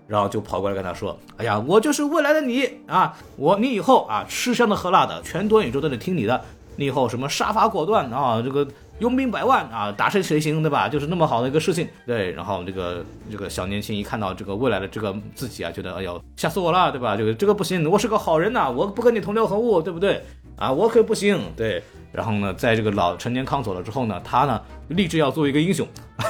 [0.07, 3.15] 然后就跑过来跟他说：“哎呀，我就是未来的你啊！
[3.37, 6.41] 我你以后啊吃香的喝辣的，全多宇宙都得听你的。
[6.77, 8.67] 你以后什么杀伐果断啊，这个
[9.01, 10.89] 拥兵百万啊，打谁谁行，对吧？
[10.89, 11.87] 就是那么好的一个事情。
[12.07, 17.17] 对，然后这个这个小年轻一看到这个未来的这个自己啊，觉得哎呦吓死我了，对吧？
[17.17, 20.25] 这个这个不行，我是个好人呐、我不跟你同流合污，对不对？
[20.57, 21.41] 啊，我可不行。
[21.57, 21.83] 对，
[22.13, 25.87] 然后呢，在这个老成年康走了之后呢，他呢立志要做一个英雄，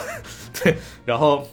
[0.62, 1.47] 对，然后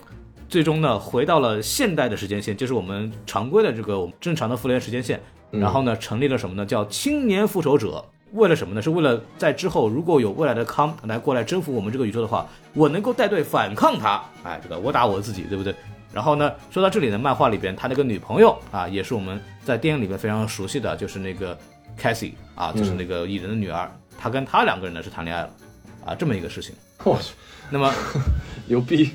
[0.48, 5.22] 最终呢，回到了现代的时间线，就是我们常规的这个我们正常的复联时间线。
[5.52, 6.66] 然后呢，成立了什么呢？
[6.66, 8.06] 叫青年复仇者。
[8.32, 8.82] 为了什么呢？
[8.82, 14.24] 是为了在之后如果有未来的康来过来征服我们这个宇宙的话，我能够带队反抗他。
[14.44, 15.76] 哎，这个我打我自己，对不对？
[16.14, 21.58] 然后呢，说到这里呢，漫画里边他那个女朋友啊，也是我们在电影里面非常熟悉的，就是那个
[22.00, 23.90] Cassie 啊，就是那个蚁人的女儿。
[24.18, 25.50] 他跟他两个人呢是谈恋爱了，
[26.06, 26.76] 啊，这么一个事情。
[27.04, 27.34] 我去，
[27.72, 27.92] 那么
[28.68, 29.12] 牛逼！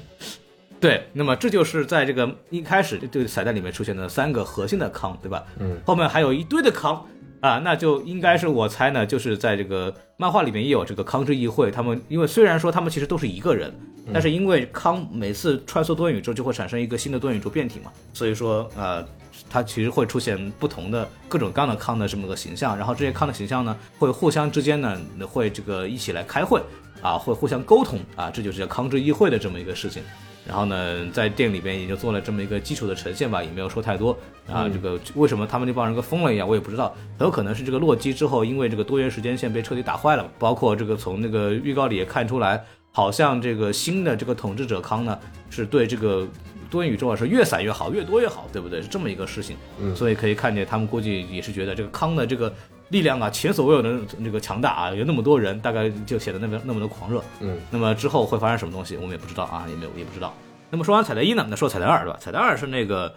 [0.81, 5.45] 对，那么这就是在这个一开始这个彩蛋里面出现的三个核心的康，对吧？
[5.59, 7.07] 嗯，后面还有一堆的康
[7.41, 13.73] 啊，那就应该是我猜呢，就是在这个漫画里面也有这个康之议会，他们因为虽然说他们其实都是一个人，
[14.13, 19.07] 但是因为康每次穿梭多元宇宙就会产生一个新的多元宇宙变体嘛，所以说呃，
[19.49, 26.61] 它其实会出现不同的各种各样的康的这么个形象，然后这些康的形象呢，会互相之间呢会这个一起来开会
[27.01, 30.03] 啊，会互相沟通啊，这就是叫康之议会的这么一个事情。
[30.47, 34.17] 然后呢，在店里边也就做了这么一个基础的呈现吧，也没有说太多
[34.47, 34.69] 啊。
[34.69, 45.19] 这个为什么他们那帮人跟疯了一样，我也不知道，很有可能是这个洛基之后，因为这个多元时间线被彻底打坏了，包括这个从那个预告里也看出来，好像这个新的这个统治者康呢，
[45.51, 46.25] 是对这个
[46.71, 48.83] 多元宇宙啊是越散越好，越多越好，对不对？
[48.83, 49.57] 是这么一个事情。
[49.81, 52.53] 嗯所以可以看见他们估计也是觉得这个康的这个
[52.91, 57.23] 力量啊，前所未有的那个强大啊，有那么多人，大概就显得那么那么的狂热。
[57.41, 60.33] 嗯，那么之后会发生什么东西，我们也不知道啊，也没有也不知道。
[60.71, 62.19] 那么说完彩蛋一呢，那说彩蛋二对吧？
[62.21, 63.15] 彩蛋二是那个，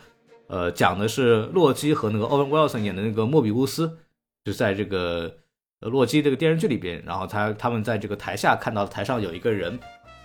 [0.47, 3.97] 呃，讲的是洛基和那个欧文·威尔森演的那个莫比乌斯，
[4.43, 5.35] 就在这个
[5.81, 9.79] 呃洛基这个电视剧里边，然后他他们在这个台下看到台上有一个人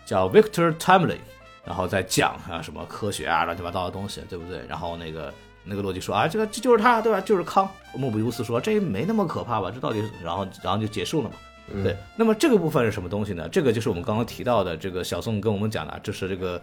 [0.05, 1.17] 叫 Victor Timely，
[1.65, 4.61] 然后再讲啊什么科学啊乱七八糟的东西，对不对？
[4.69, 5.33] 然后那个
[5.65, 7.21] 那个洛基说啊，这个这就是他对吧？
[7.21, 7.69] 就是康。
[7.97, 9.71] 莫比乌斯说这没那么可怕吧？
[9.71, 10.11] 这到底是？
[10.23, 11.35] 然后然后就结束了嘛。
[11.83, 13.49] 对，那么这个部分是什么东西呢？
[13.49, 16.61] 这个就是我们刚刚提到的，这个小宋跟我们讲的，这是这个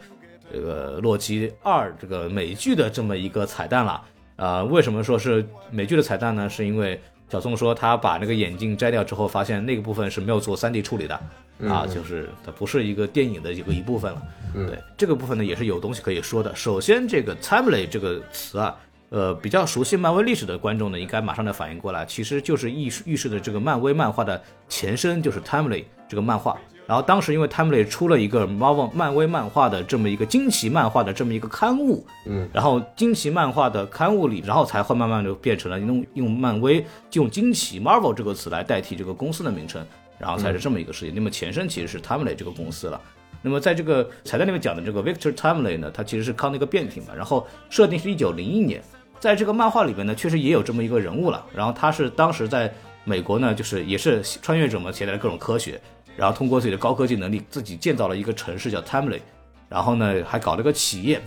[0.53, 4.01] 这个洛基二这个美剧的这么一个彩蛋了。
[4.35, 6.49] 啊、为什么说是美剧的彩蛋呢？
[6.49, 6.99] 是因为
[7.29, 11.19] 小宋说他把那个眼镜摘掉之后，发现那个部分是没有做 3D 处理的，
[11.67, 14.21] 啊，就是它不是一个电影的一个一部分了。
[14.53, 16.55] 对，这个部分呢也是有东西可以说的。
[16.55, 18.75] 首先，这个 timely 这个词啊，
[19.09, 26.57] 呃，比较熟悉漫威历史的观众呢，应该马上能反应过来，其实就是预示预示的这个漫威漫画的前身，就是 timely 这个漫画。
[26.87, 39.85] 然后当时因为 Timely 出了一个 Marvel 漫威漫画的这么一个惊奇漫画的这么一个刊物，嗯，然后惊奇漫画的刊物里，然后才会慢慢就变成了用用漫威就用惊奇 Marvel 这个词来代替这个公司的名称，
[40.21, 41.15] 然后才是这么一个事情。
[41.15, 43.01] 那么前身其实是 Timely 这个公司了。
[43.41, 48.79] 那么在这个彩蛋里面讲的这个 Victor Timely 呢，它其实是康的一个变体嘛，然后设定是一九零一年，
[49.19, 51.43] 在这个漫画里边呢，确实也有这么一个人物了。
[51.55, 52.71] 然后他是当时在
[53.03, 55.81] 美国呢，就是也是穿越者们，携带了各种科学，
[56.15, 59.21] 然后通过自己的高科技能力，自己建造了一个城市叫 Timely，
[59.67, 61.19] 然后呢还搞了个企业，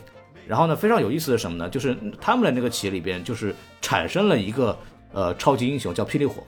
[0.46, 1.68] 然后呢非常有意思的是什么呢？
[1.68, 4.78] 就是 Timely 那个企业里边就是产生了一个
[5.12, 6.44] 呃超级英雄叫霹雳火，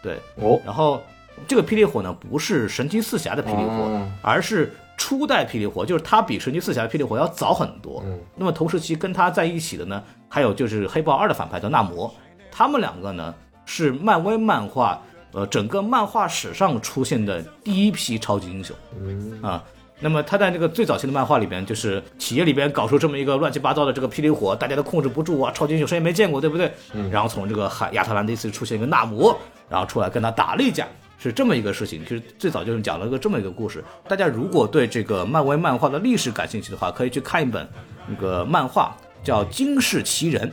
[0.00, 1.02] 对，哦，然后
[1.46, 8.02] 这个霹雳火呢，不是神奇四侠的霹雳火，哦而是初代霹雳火，就是它比神奇四侠的霹雳火要早很多。
[8.06, 12.12] 嗯，那么同时期跟他在一起的呢，还有就是黑豹二的反派叫纳摩，
[12.50, 13.34] 他们两个呢
[13.64, 15.00] 是漫威漫画
[15.32, 18.76] 呃整个漫画史上出现的第一批超级英雄。
[19.00, 19.62] 嗯啊。
[20.04, 26.72] 那么他在这个最早期的漫画里边，就是企业里边搞出这么一个乱七八糟的这个霹雳火，大家都控制不住啊，超级英雄谁也没见过，对不对？
[27.08, 29.38] 然后从这个海亚特兰蒂斯出现一个纳摩，
[29.68, 30.88] 然后出来跟他打了一架，
[31.18, 32.04] 是这么一个事情。
[32.04, 33.82] 就是最早就是讲了个这么一个故事。
[34.08, 37.68] 大家如果对这个漫威漫画的历史感兴趣的话，可以去看一本
[38.06, 40.48] 那个漫画叫《惊世奇人》。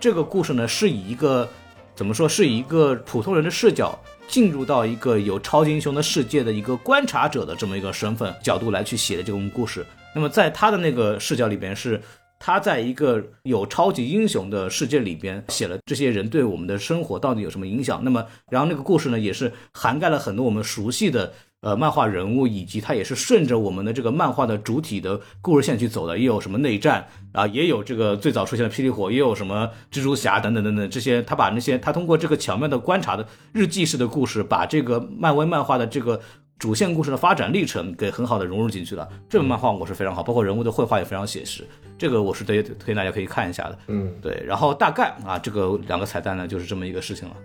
[0.00, 1.48] 这个故事呢是以一个
[1.94, 3.98] 怎么说，是以一个普通人的视角
[4.28, 9.84] 进入到一个有超级英雄的世界的一个观察者的这么一个身份角度来去写的这种故事。
[10.14, 12.00] 那么在他的那个视角里边是。
[12.46, 18.02] 他在一个有超级英雄的世界里边写了这些人对我们的生活到底有什么影响。
[18.04, 21.32] 那么，然后那个故事呢，也是涵盖了很多我们熟悉的
[21.62, 26.18] 呃漫画人物，以及它也是顺着我们的这个漫画的主体的故事线去走的。
[26.18, 31.22] 也有什么内战啊，也有这个最早出现的霹雳火，也有什么蜘蛛侠等等等等这些。
[31.22, 36.20] 他把那些他通过这个巧妙的观察的日记式的故事，把这个漫威漫画的这个。
[36.58, 41.66] 主线故事的发展历程给很好的融入进去了，这本漫画我是非常好，包括人物的绘画也非常写实，
[41.98, 43.78] 这个我是推推荐大家可以看一下的。
[43.88, 47.36] 嗯，对，然后大概啊，这个两个彩蛋呢就是这么一个事情了。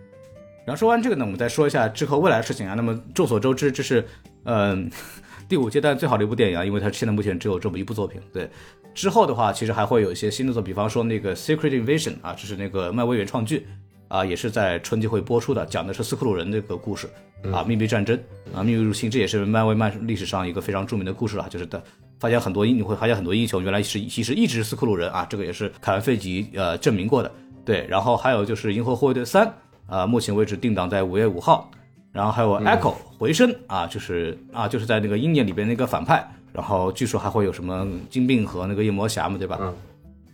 [0.66, 2.76] 然后说完这个呢，我们再说一下之后未来的事情啊。
[2.76, 4.06] 那么众所周知，这是
[4.44, 4.90] 嗯、
[5.50, 8.22] 第五阶段最好的一部电影啊，因为它现在目前只有这么一部作品。
[8.32, 8.48] 对，
[8.94, 13.66] 之后的话其实还会有一些新的作品，比方说那个《Secret Invasion》啊，这是那个漫威原创剧
[14.10, 17.08] 啊，也是在春季会播出的，讲的是斯克鲁人这个故事
[17.54, 18.20] 啊，秘密战争
[18.54, 21.82] 啊，秘密入侵，这也是漫威漫历史上一个非常著名的故事了，就是的。
[22.20, 27.32] 发现很多英，你会发现很多英雄原来是其实一直是斯克鲁人啊，这个也是凯文费吉呃证明过的。
[27.64, 29.48] 对，然后还有就是《银河护卫队三》
[29.96, 31.72] 啊，目前为止定档在五月五号。
[32.12, 39.72] 然后还有 Echo 回声啊，就是啊就是在那个鹰眼里边那个反派，然后据说还会有什么金并和那个夜魔侠嘛，对吧？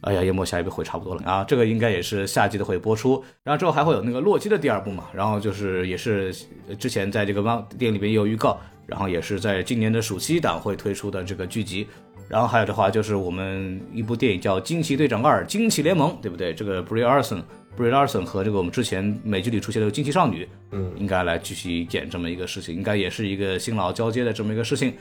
[0.05, 0.09] 嗯。
[0.09, 1.43] 哎呀，夜魔下一部会差不多了啊！
[1.43, 6.33] 这个应该也是夏季的会播出，然后之后还会有那个洛基的第二部嘛，然后就是也是
[6.69, 11.87] 呃之前在这个漫电影里边也有预告，然后也是在今年的暑期档会推出的这个剧集，
[12.29, 16.53] 然后还有的话就是我们一部电影叫《惊奇队长二：惊奇联盟》，对不对？
[16.53, 17.41] 这个 Brie Larson。
[17.77, 24.93] Brie Larson 和这个我们之前美剧里出现的惊奇少女，嗯，应该来继续演这么一个事情，应该也是一个新老交接的这么一个事情。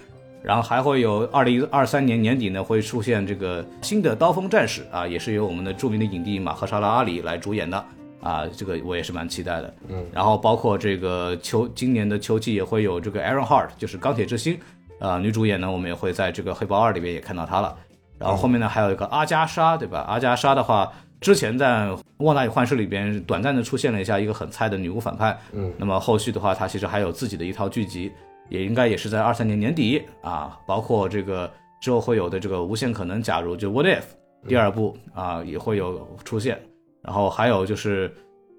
[0.45, 7.83] 然后还会有二零二三年年底呢会出现这个新的刀锋战士啊，也是由我们的著名的影帝马赫沙拉阿里来主演的
[8.21, 9.75] 啊，这个我也是蛮期待的。
[9.89, 14.61] 嗯，然后包括这个秋今年的秋季也会有这个 Aaron Hart，就是钢铁之心，
[14.99, 17.75] 啊，女主演呢我们也会在这个黑豹二里边也看到她了。
[18.19, 20.05] 然后后面呢还有一个阿加莎，对吧？
[20.07, 20.93] 阿加莎的话。
[21.21, 21.87] 之前在
[22.19, 28.13] 《旺达与幻视》里边短暂的出现了一下一个很菜的女巫反派，嗯，那么后续的话，她其实还有自己的一套剧集，
[28.49, 34.03] 也应该也是在二三年年底啊，包括这个之后会有的这个无限可能，假如就 What If
[34.47, 36.61] 第二部啊也会有出现，
[37.03, 38.13] 然后还有就是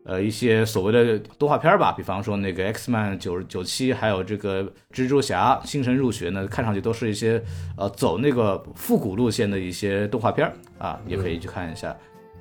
[0.05, 7.41] 呃一些所谓的动画片吧，比方说那个 X Man 九九七，还有这个蜘蛛侠新神入学呢，看上去都是一些
[7.77, 11.95] 呃走那个复古路线的一些动画片啊，也可以去看一下。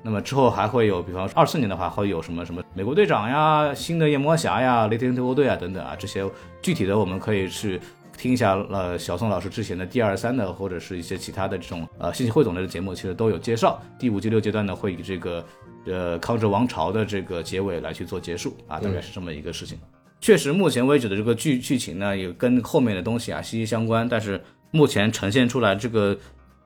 [0.05, 6.23] 那么之后还会有，比方说二四年的话，会有什么什么美国队长呀、新的夜魔侠呀、雷霆特工队啊等等啊，这些
[6.61, 7.81] 具体的我们可以去
[8.15, 8.53] 听一下。
[8.69, 13.81] 呃，小宋老师之前的第二三的或者是一些其他的这种呃信息汇总类的节目，其实都有介绍。
[13.97, 15.43] 第五、第六阶段呢，会以这个
[15.87, 19.75] 呃康哲王朝的这个结尾来去做结束啊，大概是这么一个事情。
[20.21, 24.39] 确实，目前为止的这个剧剧情呢，也跟后面的东西啊息息相关，但是
[24.69, 26.15] 目前呈现出来这个。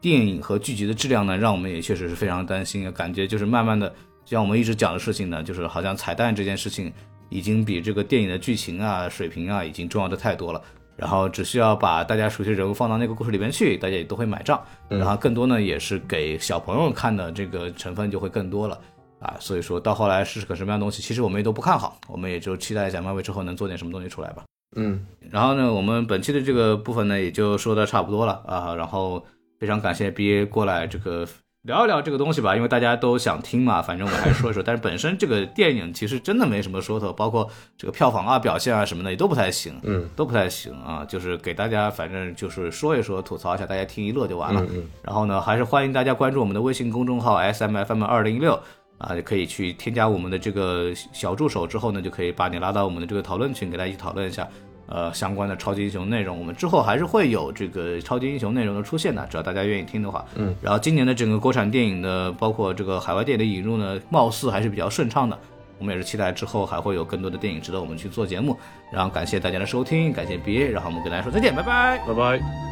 [0.02, 3.94] 电影和剧集的质量呢，让我们也确实是非常担心，感觉就是慢慢的，
[4.26, 6.92] 像我们一直讲的事情呢，就是好像彩蛋这件事情
[7.30, 10.62] 已经比这个电影的剧情啊、水平啊已经重要的太多了。
[10.96, 14.62] 然后只需要把大家熟悉人物放到那个故事里边去，大家也都会买账。
[14.90, 18.78] 然后更多呢，也是给小朋友看的这个成分就会更多了
[19.20, 19.36] 啊。
[19.40, 24.44] 所以说到后来是个什么样的东西，其实我们也都不看好，我们也就期待一下漫威之后能做点什么东西出来吧。
[24.76, 28.76] 嗯，然后呢，我们本期的这个部分呢，也就说的差不多了啊。
[28.76, 29.26] 然后。
[29.60, 31.28] 非常感谢 B A 过来这个
[31.64, 34.64] 聊一聊这个东西吧，因为大家都想听嘛，反正我还是说一说。
[34.64, 41.04] 但是本身这个电影其实真的没什么说头，包括这个票房啊、表现啊什么的也都不太行，嗯，都不太行啊。
[41.06, 44.66] 就是给大家反正就是说一说、吐槽一下，大家听一乐就完了。
[45.04, 48.58] 然后呢，还是欢迎大家关注我们的微信公众号 S M F M 二零一六
[48.98, 54.48] 啊，也可以去添加我们的这个小助手之后呢，就可以把你拉到我们的这个讨论群，给大家一起讨论一下。
[54.92, 60.26] 呃，相关的超级英雄内容，我们之后还是会有这个超级英雄内容的出现的，只要大家愿意听的话。
[60.34, 65.38] 嗯，然后今年的整个国产电影的，包括这个海外电影的引入呢，貌似还是比较顺畅的。
[65.78, 68.58] 我们也是期待之后还会有更多的电影值得我们去做节目。
[68.92, 72.69] 然后感谢大家的收听，感谢 BA，然后我们跟大家说再见，拜拜，拜拜。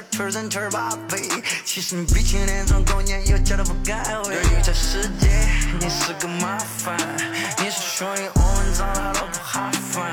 [0.00, 1.28] 给你把大圈圈成圈八倍。
[1.64, 3.94] 其实你比起那种狗年有家都不该
[4.28, 4.36] 为。
[4.36, 5.28] 遇这世界，
[5.80, 6.96] 你是个麻烦。
[7.58, 10.10] 你是兄弟我们长大都不哈烦。